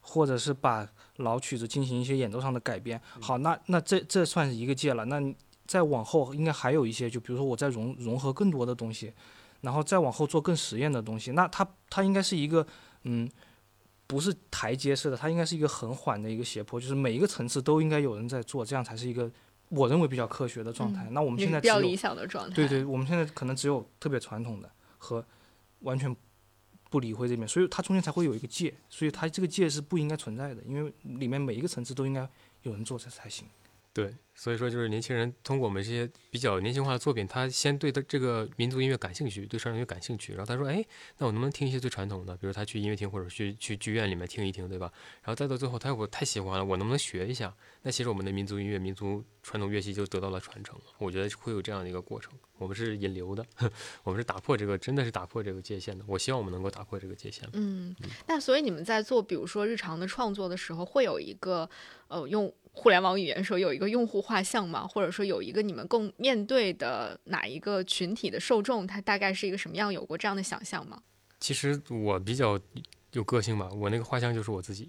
[0.00, 2.98] 或者是把老曲子进行一些演奏上的改编。
[3.20, 5.04] 好，那那这这算是一个界了。
[5.04, 5.22] 那
[5.66, 9.12] 再往后应该还有一些，就比如说我再融融合更多的东西。
[9.60, 12.64] 然后再往后做更实验的东西，那它它应该是一个，
[13.02, 13.28] 嗯，
[14.08, 19.30] 不是台阶式的，它应该是一个很缓的一个斜坡，就是每一个层次都应该有人在做，这样才是一个
[19.68, 21.06] 我认为比较科学的状态。
[21.10, 22.56] 那我们现在比较理想的状态。
[22.56, 25.22] 对对，我们现在可能只有特别传统的和
[25.80, 26.16] 完全
[26.88, 32.26] 不理会这边，所以它中间才会有一个界，所以它这个界是不应该存在的，因为里面每一个层次都应该
[32.62, 33.46] 有人做才才行。
[33.98, 40.84] 对，所以说就是年轻人通过我们这些比较年轻化的作品，他先对他这个民族音乐感兴趣，对传统音乐感兴趣，然后他说，哎，
[41.16, 42.36] 那我能不能听一些最传统的？
[42.36, 44.88] 比如他去音乐厅或者去去剧院里面听一听，对吧？
[45.22, 47.52] 然后再到最后，他我太喜欢了，我能不能学一下？
[47.82, 50.84] 那其实我们的民族音乐、民族传统乐器就得到了传承了。
[50.98, 52.32] 我觉得会有这样的一个过程。
[52.58, 53.44] 我们是引流的，
[54.04, 56.04] 我们是打破这个，真的是打破这个界限的。
[56.06, 57.48] 我希望我们能够打破这个界限。
[57.54, 57.94] 嗯，
[58.28, 61.68] 那所以你们在做，比如说日常的创作的时候，会有一个
[62.06, 62.54] 呃用。
[62.78, 64.86] 互联网语言说有一个用户画像吗？
[64.86, 69.92] 或者说有一个你们共面对的哪一个群体的受众，他大概是一个什么样？
[69.92, 71.02] 有过这样的想象吗？
[71.40, 72.56] 其实我比较
[73.12, 74.88] 有个性吧，我那个画像就是我自己，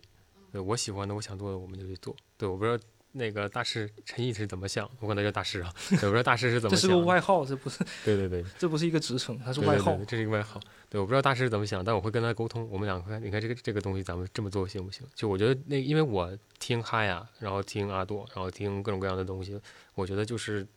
[0.52, 2.16] 对我喜欢的，我想做的，我们就去做。
[2.38, 2.84] 对，我不知道。
[3.12, 4.90] 那个大师陈毅是怎么想？
[5.00, 6.88] 我管他叫大师啊，我不知道大师是怎么想。
[6.90, 7.84] 这是个外号，这不是？
[8.06, 9.98] 对对对，这不是一个职称，他是外号。
[10.08, 10.60] 这是一个外号。
[10.90, 12.70] 对，我不知道大师是怎么想，但我会跟他沟通。
[12.70, 15.06] 我们两个，你看这个这个东西，咱们这么做行不行？
[15.16, 19.60] 就我觉得那，因为我听哈呀，然后听阿朵，然后听各种各样的东西，
[19.96, 20.68] 我觉得就是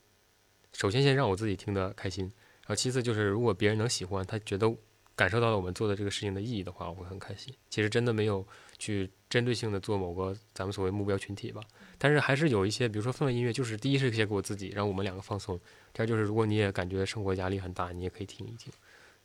[0.72, 4.74] 首先先让我自己听得开心，然后其次就是如果别人能喜欢，他觉得
[5.14, 7.52] 感受到了我们做的这个事情的意义的话，我会很开心。
[7.68, 8.46] 其实真的没有
[8.78, 11.60] 去针对性的做某个咱们所谓目标群体吧。
[12.02, 15.56] 但是还是有一些，比如说氛围音乐，就是第一是写给我自己，让我们两个放松。
[15.92, 18.72] 第二就是如果你也感觉生活压力很大，你也可以听一听。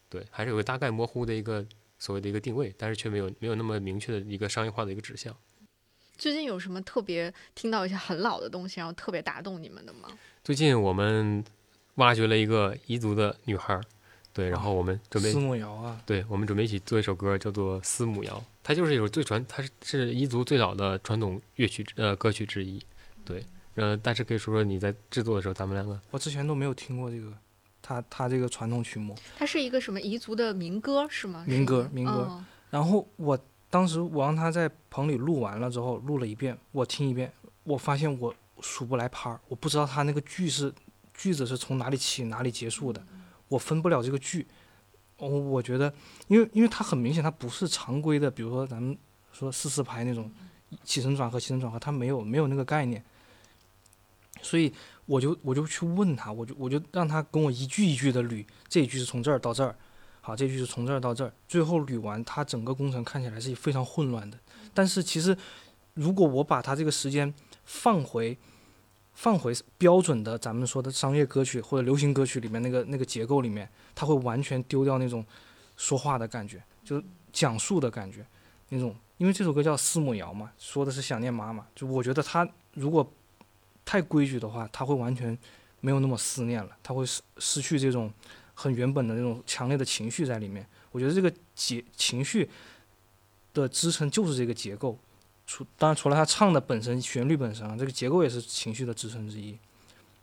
[0.07, 1.65] 对，还是有个大概模糊的一个
[1.97, 5.35] 所谓的一个定位，但是却没有没有那么明确的一个商业化的一个指向。
[6.19, 10.09] 最近有什么特别听到一些很老的东西，然后特别打动你们的吗？
[10.43, 11.43] 最近我们
[11.95, 13.81] 挖掘了一个彝族的女孩。
[14.33, 18.35] 对，然后我们准备司母谣啊，对，我们准备一起做一首歌，叫做《思母谣》，
[18.67, 22.83] 它就是一首最传，它是是彝族最早的传统乐曲呃歌曲之一。
[23.23, 23.41] 对，
[23.75, 27.31] 呃，但是可以说说你在制作的时候，咱们两个，我之前都没有听过这个，
[27.81, 31.45] 他他这个传统曲目，它是一个什么彝族的民歌是吗？
[31.47, 32.43] 民歌，民歌。
[32.69, 33.39] 然后我
[33.69, 37.31] 当时我让他在棚里录完了之后，录了一遍，我听一遍，
[37.63, 40.73] 我发现我数不来拍儿，我不知道他那个句是
[41.13, 43.01] 句子是从哪里起哪里结束的。
[43.47, 44.45] 我分不了这个句，
[45.17, 45.93] 我我觉得，
[46.27, 48.95] 因为因为它很明显，它不是常规的，比如说咱们
[49.31, 50.31] 说四四拍那种
[50.83, 53.03] 起承转合，起承转合，它没有没有那个概念，
[54.41, 54.71] 所以
[55.05, 59.75] 我就我就去问他，我就我就让他跟我一句一句的捋，这一句是从这儿到这儿，
[60.21, 64.37] 好，这句是从这儿到这儿，最后捋完，它整个工程看起来是非常混乱的。
[64.73, 65.35] 但是其实，
[65.95, 67.33] 如果我把它这个时间
[67.65, 68.37] 放回。
[69.17, 75.25] 放回标准的咱们说的商业歌曲或者流行歌曲里面那个那个结构里面，它会完全丢掉那种
[75.75, 77.03] 说话的感觉，就是
[77.33, 78.23] 讲述的感觉，
[78.69, 78.95] 那种。
[79.17, 81.65] 因为这首歌叫《四母谣》嘛，说的是想念妈妈。
[81.73, 83.11] 就我觉得它如果
[83.83, 85.35] 太规矩的话，它会完全
[85.79, 88.13] 没有那么思念了，它会失失去这种
[88.53, 90.63] 很原本的那种强烈的情绪在里面。
[90.91, 92.47] 我觉得这个结情绪
[93.55, 94.95] 的支撑就是这个结构。
[95.47, 99.57] 除当然，除了他唱的本身旋律本身啊，这个结构也是情绪的支撑之一。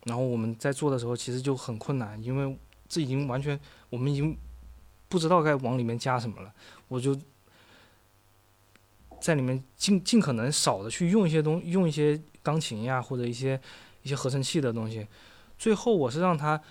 [0.03, 2.57] 然后我们在做的时候，其实就很困难，因为
[2.87, 3.59] 这已经完全
[3.89, 4.37] 我们已经
[5.09, 6.53] 不知道该往里面加什么了。
[6.87, 7.19] 我就
[9.19, 13.59] 在里面尽尽可能少的去用一些东，用一些钢琴呀，或者一些
[14.03, 15.07] 一些合成器的东西。
[15.57, 16.61] 最后我是让他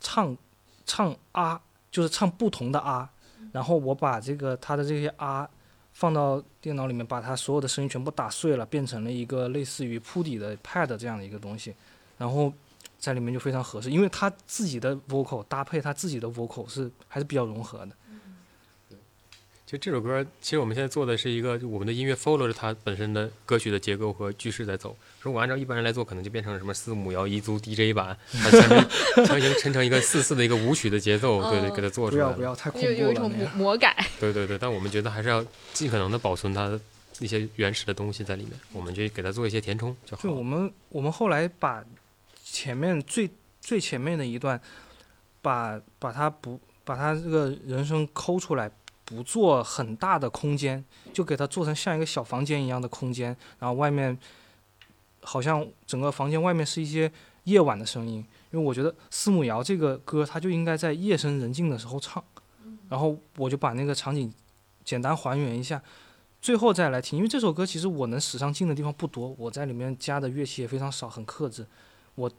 [0.00, 0.36] 唱
[0.84, 3.08] 唱啊，就是唱不同的啊，
[3.52, 5.48] 然后我把这个他的这些啊
[5.96, 11.74] 放到电脑里面，把它所有的声音全部打碎了，变成了一个类似于铺底的 pad 这样的一个东西，
[12.18, 12.52] 然后
[12.98, 17.92] 在里面就非常合适，因为他自己的 vocal 搭配他自己的 vocal 是还是比较融合的。
[19.66, 24.96] 就这首歌，其实我们现在做的是一个，就我们的音乐 follow 着它本身的歌曲的结构和句式在走。
[25.20, 32.22] 如果按照一般人来做，可能就变成什么四母摇彝族 DJ 版， 它强行强行抻成一个四四的一个舞曲的节奏，对对，给它做出来。
[32.22, 33.48] 不要不要，太恐有有一怖了那种魔。
[33.56, 34.06] 魔改。
[34.20, 36.78] 对对对，但我们觉得还是要尽可能的保存它
[37.18, 40.30] 一些原始的东西在里面，我们就给它做一些填充就好了。
[40.30, 41.84] 就我们我们后来把
[42.44, 43.28] 前面最
[43.60, 44.60] 最前面的一段，
[45.42, 48.70] 把把它不把它这个人声抠出来，
[49.06, 50.84] 不做很大的空间，
[51.14, 54.18] 就给它做成像一个小房间一样的空间，然后外面
[55.22, 57.10] 好像整个房间外面是一些
[57.44, 58.16] 夜晚的声音，
[58.50, 62.22] 因为我觉得司母谣这个歌它就应该在夜深人静的时候唱，
[62.88, 64.30] 然后我就把那个场景
[64.84, 65.80] 简单还原一下。
[66.42, 71.66] 最后再来听，因为这首歌其实我能使上劲的地方不多，我在里面加的乐器也非常少，很克制。
[72.14, 72.30] 我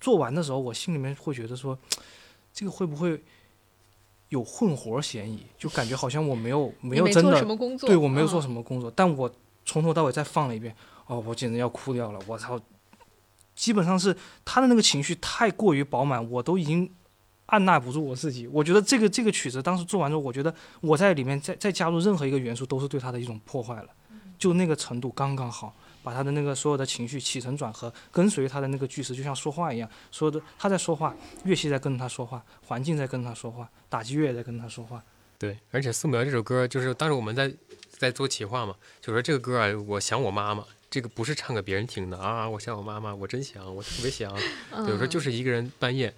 [0.00, 1.78] 做完的时候，我心里面会觉得说，
[2.52, 3.22] 这个会不会
[4.30, 5.46] 有混活嫌疑？
[5.56, 7.40] 就感觉好像我没有 没有真的？
[7.86, 9.30] 对我没有做嗯什么工作，但我
[9.64, 10.74] 从头到尾再放了一遍，
[11.06, 12.58] 哦，我简直要哭掉了，我操！
[13.54, 16.90] 基本上是他的那个情绪太过于饱满，我都已经
[17.46, 18.46] 按捺不住我自己。
[18.46, 23.88] 我觉得这个这个曲子当时做完之后，我觉得我在里面再再加入任何一个元素，都是对他的一种破坏了，
[24.38, 35.02] 就那个程度刚刚好，把他的那个所有的情绪起承转合跟随他的那个句式，就像说话一样，说的他在说话，乐器在跟他说话，环境在跟他说话，打击乐也在跟他说话。
[35.38, 37.50] 对，而且《素描》这首歌，就是当时我们在
[37.88, 44.30] 在做企划嘛，就说这个歌啊，我想我妈妈，这个不是唱给别人听的啊，我想我妈妈，我真想，我特别想。
[44.84, 46.12] 对，我说就是一个人半夜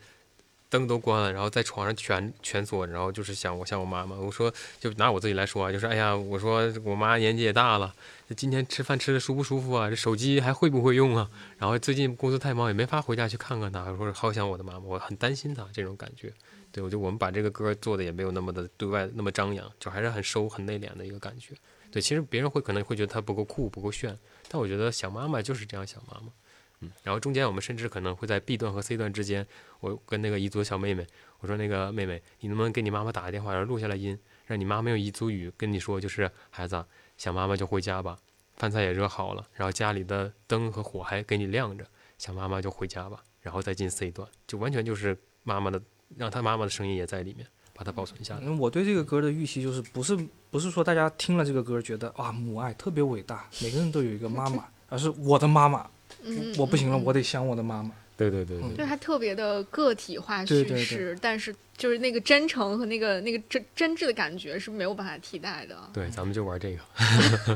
[0.69, 4.17] 灯都关了，然后在床上蜷蜷缩，然后就是想我想我妈妈。
[4.17, 7.95] 我说就拿我自己来说啊，就是哎呀，我说我妈年纪也大了，
[8.35, 9.91] 今天吃饭吃的舒不舒服啊？
[9.91, 11.31] 这手机还会不会用啊？
[11.59, 13.85] 然后最近工作太忙，也没法回家去看看她。
[13.85, 16.33] 我说好想我的妈妈，我很担心她这种感觉。
[16.71, 21.55] 对，我就我们把这个歌做的也没有那么的对外那么张扬，就还是很收很内敛的一个感觉。
[21.91, 24.19] 对，其实别人会可能会觉得它不够酷不够炫，
[24.49, 26.33] 但我觉得想妈妈就是这样想妈妈。
[26.81, 29.47] 嗯，然后中间我们甚至可能会在 B 段和 C 段之间，
[29.81, 31.07] 我跟那个彝族小妹妹，
[31.41, 36.85] 我说那个妹妹，你能不能给你妈妈打个电话，然后录下来音，让你妈妈用彝族语跟你说，就是孩子
[37.23, 38.19] 想妈妈就回家吧，
[38.57, 41.87] 饭菜也热好了，然后家里的灯和火还给你亮着，
[42.19, 45.81] 想妈妈就回家吧，然后再进 C 段，就完全就是妈妈的，
[46.17, 48.41] 让她妈妈的声音也在里面，把它保存下来。
[48.43, 50.19] 嗯，我对这个歌的预期就是不是
[50.51, 55.89] 不是说大家听了这个歌觉得啊母爱特别伟大，每个人都有一个妈妈， 而是我的妈妈，
[56.25, 57.93] 嗯，我不行了，嗯我得想我的妈妈。
[58.17, 65.77] 对对对就是它特别的个体化对对叙事，但是就是那个真诚和那个那个真真挚的感觉是没有办法替代的。
[65.93, 66.79] 对，咱们就玩这个。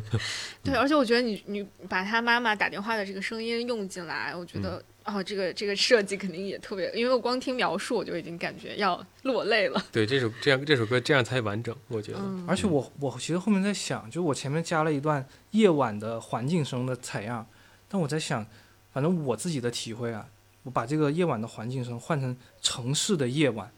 [0.65, 9.85] 对，而且我觉得你你把他妈妈打电话的这个声音用进来，我觉嗯得、哦，这个这个设计肯定也特别，因为我光听描述我就已经感觉要落泪了。
[9.93, 12.19] 对，这首这样这首歌这样才完整，我觉得。
[12.21, 17.47] 嗯，而且我我其实后面在想，就我前面加了一段夜晚的环境声的采样，
[17.89, 18.45] 但我在想，
[18.93, 20.27] 反正我自己的体会啊，
[20.67, 23.71] 我把这个夜晚的环境声换成城市的夜晚，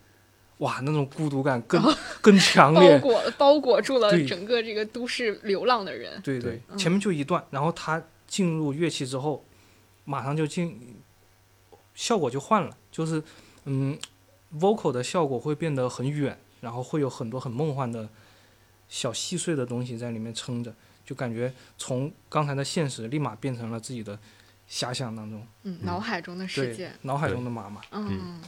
[0.59, 1.83] 哇，那种孤独感更、
[2.23, 2.99] 更强烈包烈。
[3.01, 6.19] 裹包裹住了整个这个都市流浪的人。
[6.23, 9.45] 对对嗯前面就一段，然后他进入乐器之后，
[10.07, 10.97] 马上就进，
[11.95, 13.23] 效果就换了，就是
[13.65, 13.99] 嗯
[14.59, 18.09] ，vocal 的效果会变得很远，然后会有很多很梦幻的
[18.89, 20.75] 小细碎的东西在里面撑着，
[21.05, 24.19] 就感觉从刚才的现实立马变成了自己的
[24.71, 27.81] 遐想当中，嗯，脑海中的世界。，脑海中的妈妈。
[27.93, 28.41] 嗯，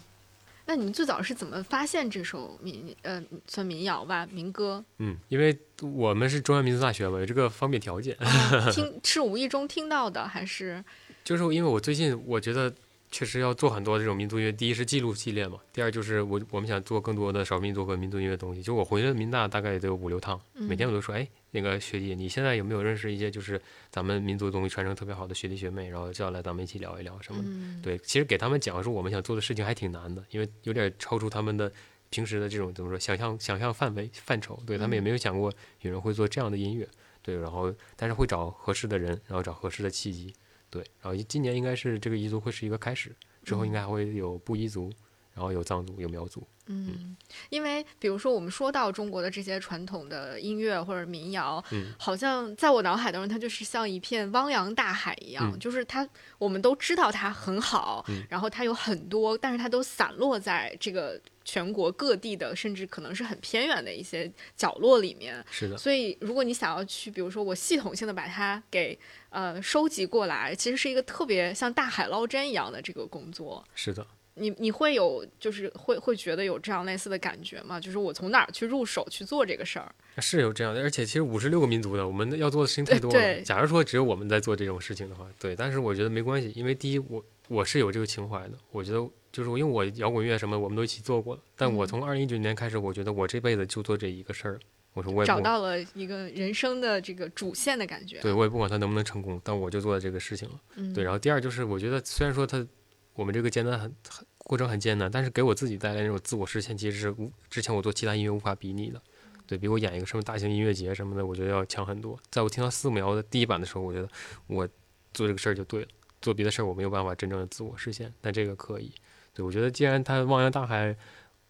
[0.67, 4.85] 那你们最早是怎么发现这首民呃算民谣吧民歌？
[4.99, 8.15] 嗯，因为我们是中央民族大学嘛，有这个方便条件。
[8.19, 10.85] 啊听是无意中听到的还是？
[11.25, 12.73] 就是因为我最近我觉得
[13.11, 18.63] 确实要做很多这种民族音乐，第一是记录系列嘛，第二就是我我们想做更多的少数民族和民族音乐的东西。
[18.63, 27.49] 就我回了民大大概也得有五六趟，每天我都说，哎，那个学弟，你现在有没有认识一些就是咱们民族的东西传承特别好的学弟学妹，然后叫来咱们一起聊一聊什么的。
[27.49, 31.73] 嗯，对，其实给他们讲述我们想做的事情还挺难的，因为有点超出他们的
[32.09, 34.61] 平时的这种怎么说想象想象范围范畴。
[34.67, 36.89] 对他们也嗯没有想过有人会做这样的音乐，
[37.23, 40.33] 对，然后但是会找合适的人，然后找合适的契机，
[40.69, 44.93] 对，然后今年应该是这个彝族会是一个开始，之后应该还会有布依族，
[45.35, 47.17] 然后有藏族，有苗族，嗯，
[47.49, 56.09] 因为比如说我们说到中国的这些传统的音乐或者民谣，嗯好像在我脑海当中，它就是像一片汪洋大海一样，嗯就是它
[56.39, 65.45] 我们都知道它很好，嗯然后它有很多，但是它都散落在这个全国各地的，甚至可能是很偏远的一些角落里面。
[65.51, 68.97] 是的，所以，如果你想要去，比如说我系统性的把它给
[69.31, 73.65] 呃收集过来，其实是一个特别像大海捞针一样的这个工作。
[73.75, 74.07] 是的。
[74.35, 77.81] 你你会有就是会会觉得有这样类似的感觉吗？
[77.81, 79.95] 就是我从哪儿去入手去做这个事儿？
[80.19, 83.19] 是有这样的，而且其实五十六个民族的，我们要做的事情太多了。
[83.19, 88.53] 对假如说只有我们在做这种事情的话，对，但是我觉得没关系，因为第一，我我是有这个情怀的。
[88.71, 94.59] 我觉得就是因为我摇滚乐什么我们都一起做过了，但我嗯从二零一九年开始，我觉得我这辈子就做这一个事儿。
[94.93, 98.19] 我说我也找到了一个人生的这个主线的感觉。
[98.21, 100.61] 对我也不管他能不能成功，但我就做了这个事情了。
[100.75, 102.67] 嗯，对，然后第二就是我觉得虽然说它
[103.15, 109.01] 我们这个艰难很很过程很艰难，但是给我自己带来那种自我实现，其实是无之前我做其他音乐无法比拟的。
[109.47, 112.17] 对比我演一个什么大型音乐节什么的，我觉得要强很多。
[112.31, 114.09] 在我听到四秒的第一版的时候，我觉得
[114.47, 114.65] 我
[115.13, 115.89] 做这个事儿就对了，
[116.23, 118.93] 做别的事儿我没有办法真正的自我实现，但这个可以。
[119.35, 120.97] 对我觉得既然它汪洋大海，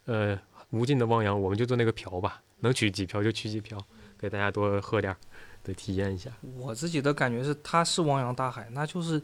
[0.06, 0.38] 呃，
[0.70, 3.78] 无尽的汪洋，我们就做那个瓢吧，能取几瓢就取几瓢，
[4.18, 5.16] 给大家多喝点儿，
[5.62, 6.30] 对，体验一下。
[6.56, 9.20] 我自己的感觉是，它是汪洋大海，那就是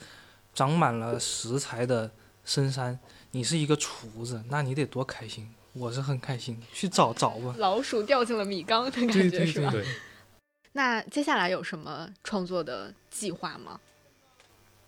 [0.53, 2.11] 长满了食材的
[2.47, 2.99] 深山。
[3.33, 5.47] 你是一个厨子，那你得多开心。
[5.75, 7.55] 我是很开心，去找找吧。
[7.59, 9.71] 老鼠掉进了米缸的感对对觉是吧？
[9.71, 9.85] 对。
[10.73, 13.79] 那接下来有什么创作的计划吗？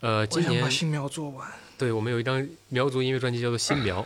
[0.01, 1.51] 呃，今年想把新苗做完。
[1.77, 4.03] 对，我们有一张苗族音乐专辑，叫做《新苗》，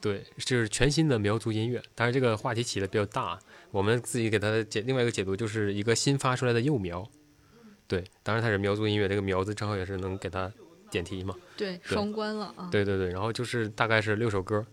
[0.00, 1.82] 对，就是全新的苗族音乐。
[1.94, 3.38] 当然，这个话题起的比较大，
[3.70, 7.08] 我们自己给它解另外一个解读，就是一个新发出来的幼苗。
[7.86, 10.52] 对，当然它是苗族音乐，这个苗字正好也是能给它
[10.90, 11.34] 点题嘛。
[11.56, 12.68] 对，双关了啊。
[12.70, 14.64] 对对对，然后就是大概是六首歌，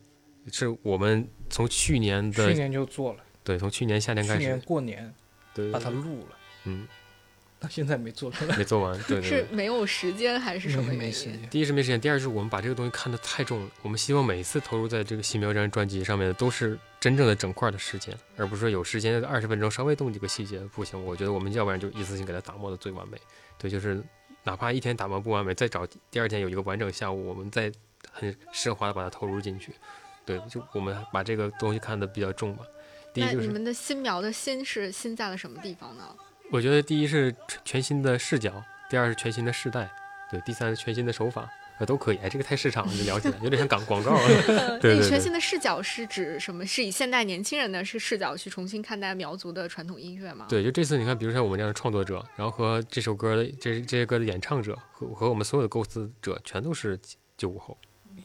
[0.52, 5.14] 是我们从去年的去年就做了，对，从去年夏天开始去年，过年
[5.54, 6.88] 对，把它录了，嗯，
[7.60, 8.56] 到现在没做出来。
[8.58, 9.46] 没做完，对对 是。
[9.52, 11.02] 没有时间还是什么没原因？
[11.02, 11.50] 没时间。
[11.50, 13.70] 第一是没时间，第二是我们把这个东西看得太重了。
[13.82, 21.04] 我们希望每一次投入在这个新苗这张专辑上面的都是真正的整块的时间，而不是说有时间二十分钟稍微动几个细节不行。
[21.04, 23.18] 我觉得我们要不然就一次性给它打磨的最完美。
[23.58, 24.04] 对，就是
[24.48, 27.70] 哪怕一天打磨不完美，再找第二天有一个完整下午，我们再
[28.10, 29.74] 很奢华的把它投入进去。
[30.26, 32.64] 对，就我们把这个东西看得比较重吧。
[33.14, 36.16] 第一就是你们的新苗的新是新在了什么地方呢？
[36.50, 39.92] 我觉得第一是全全新的视角，第二是全新的世代，
[40.32, 42.18] 对，第三是全新的手法，呃，都可以。
[42.18, 44.28] 哎，这个太市场了，就聊起来有点像广广告 了。
[44.80, 46.66] 对对对全新的视角是指什么？
[46.66, 57.00] 是以现代年轻人的是视角去重新看待苗族的传统音乐吗？，对，就这次你看，比如像我们这样的创作者，然后和这首歌的这这些歌的演唱者和和我们所有的构思者，全都是
[57.38, 57.78] 九五后。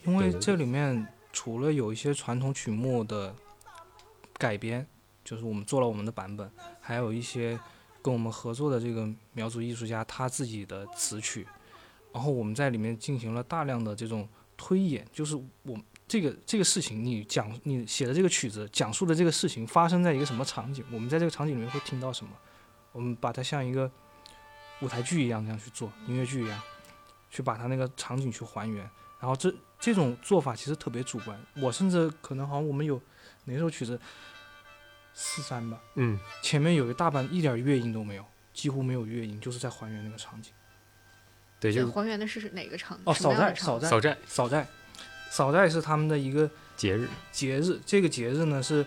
[0.05, 3.35] 因为这里面除了有一些传统曲目的
[4.39, 4.87] 改编，
[5.23, 6.51] 就是我们做了我们的版本，
[6.81, 7.59] 还有一些
[8.01, 11.47] 跟我们合作的这个苗族艺术家他自己的词曲，
[12.13, 22.33] 然后我们在里面进行了大量的这种推演，就是我这个这个事情你讲你写的这个曲子讲述的这个事情发生在一个什么场景，我们在这个场景里面会听到什么，
[22.93, 23.91] 我们把它像一个
[24.81, 26.61] 舞台剧一样这样去做，音乐剧一样，
[27.31, 28.89] 去把它那个场景去还原。
[29.19, 33.01] 然后这这种做法其实特别主观，我甚至可能好像我们有
[33.45, 33.99] 哪首曲子
[35.15, 40.53] 四三吧，嗯，前面有一大半一点乐音都没有，几乎没有乐音，就是在还原那个场景。
[41.63, 42.99] 对，就还原的是哪个场？
[43.05, 44.67] 哦，扫寨，扫寨，扫寨扫寨，
[45.31, 48.85] 扫寨是他们的一个节日，节日，这个节日呢是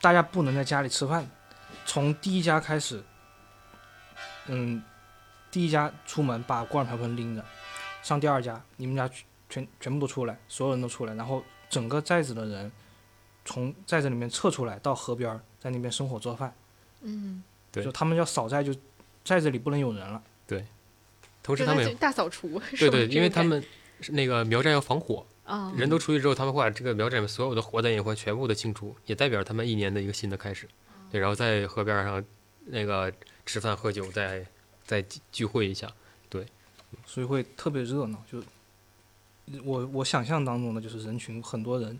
[0.00, 1.24] 大家不能在家里吃饭，
[1.84, 3.00] 从第一家开始，
[4.46, 4.82] 嗯，
[5.48, 7.44] 第一家出门把锅碗瓢盆拎着，
[8.02, 9.08] 上第二家，你们家
[9.48, 12.72] 全全部都出来，所有人都出来，然后整个寨子的人
[13.44, 16.52] 从寨子里面撤出来，到河边在那边生火做饭，
[17.02, 18.74] 嗯，对就他们要扫寨，就
[19.22, 20.20] 寨子里不能有人了。
[21.46, 22.60] 同时他们大扫除。
[22.76, 23.62] 对对，因为他们
[24.08, 30.66] 那个苗寨要防火，啊，人都出去之后，他们会把这个苗寨里面所有的火灾隐患全部的清除，也代表他们一年的一个新的开始。
[31.12, 32.22] 对，然后在河边上
[32.64, 33.12] 那个
[33.46, 34.44] 吃饭喝酒，再
[34.84, 35.88] 再聚聚会一下。
[36.28, 36.44] 对
[37.04, 38.20] 所以会特别热闹。
[38.28, 38.42] 就
[39.62, 41.96] 我我想象当中的就是人群很多人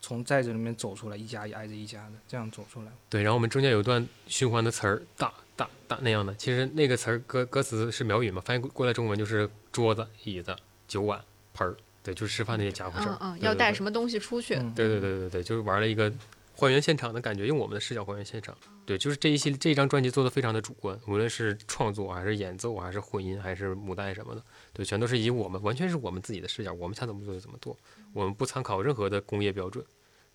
[0.00, 2.92] 从寨子里面走出来，一家一挨着一家的这样走出来。
[3.10, 6.34] 对，然后我们中间有一段循环的词儿，大大大那样的。
[6.34, 10.54] 其实那个词儿歌歌词是苗语嘛，翻译过来中文就是桌子、椅子、
[10.88, 13.32] 酒碗、盆儿，对，就是吃饭那些家伙事儿嗯。
[13.32, 14.54] 嗯，对对对要带什么东西出去？
[14.56, 16.12] 嗯，对对对对对，就是玩了一个
[16.56, 18.56] 还原现场的感觉，用我们的视角还原现场。
[18.86, 24.42] 对，就是这一系这一张专辑做的非常的主观，无论是创作还是演奏还是混音还是母带什么的，
[24.72, 27.76] 对，全都是以我们完全是我们自己的视角，我们想怎么做就怎么做，
[28.12, 29.84] 我们不参考任何的工业标准。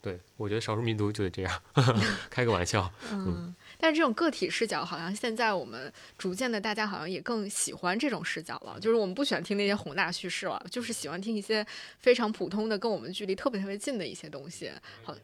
[0.02, 1.62] 对，我觉得少数民族就得这样，
[2.32, 2.90] 开个玩笑。
[3.12, 8.78] 嗯，但是这种个体视角，好像现在我们逐渐的，大家好像也更喜欢这种视角了。
[8.80, 11.66] 就是我们不喜欢听那些宏大叙事了，就是喜欢听一些
[11.98, 14.70] 非常普通的、跟我们距离特别特别近的一些东西。
[15.02, 15.16] 好，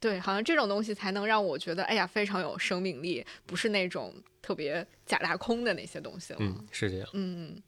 [0.00, 6.38] 对，好像这种东西才能让我觉得，哎呀，非常有生命力，不是那种特别假大空的那些东西了。
[6.40, 7.08] 嗯，是这样。
[7.12, 7.62] 嗯。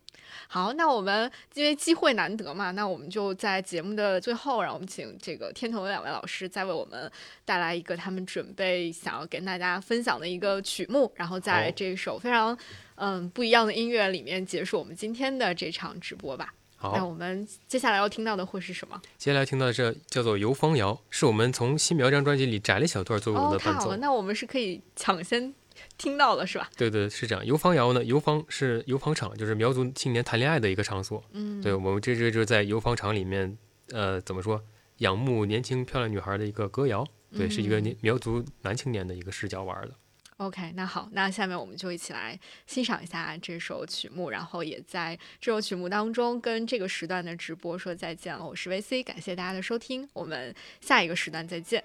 [0.48, 7.10] 好，那我们因为机会难得嘛，那我们就在节目的最后，让我们请这个天童的两位老师再为我们
[7.44, 12.56] 带来一个他们准备想要跟大家分享的一个曲目，然后在这首非常
[12.96, 16.52] 嗯不一样的音乐里面结束我们今天的这场直播吧。
[16.76, 19.00] 好，那我们接下来要听到的会是什么？
[19.18, 23.80] 接下来听到的这叫做《游芳谣》，是我们从《新苗》这张专辑里摘了一小段作为我们的伴奏。
[23.80, 25.54] 太好了，那我们是可以抢先。
[26.00, 26.70] 听到了是吧？
[26.78, 27.44] 对对，是这样。
[27.44, 31.22] 游芳窑呢，游芳是游芳场，就是苗族青年谈恋爱的一个场所。
[31.32, 33.58] 嗯，对我们这这就是在游芳场里面，
[33.90, 34.64] 呃，怎么说，
[34.98, 37.06] 仰慕年轻漂亮女孩的一个歌谣。
[37.36, 39.94] 对，是一个苗族男青年的一个视角玩的。
[40.38, 42.36] OK，那好，那下面我们就一起来
[42.66, 48.44] 欣赏一下这首曲目，然后也在这首曲目当中跟这个时段的直播说再见了。
[48.44, 51.84] 我是 VC，感谢大家的收听，我们下一个时段再见。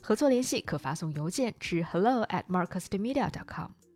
[0.00, 3.87] 合作联系可发送邮件至 hello at marcusmedia.com。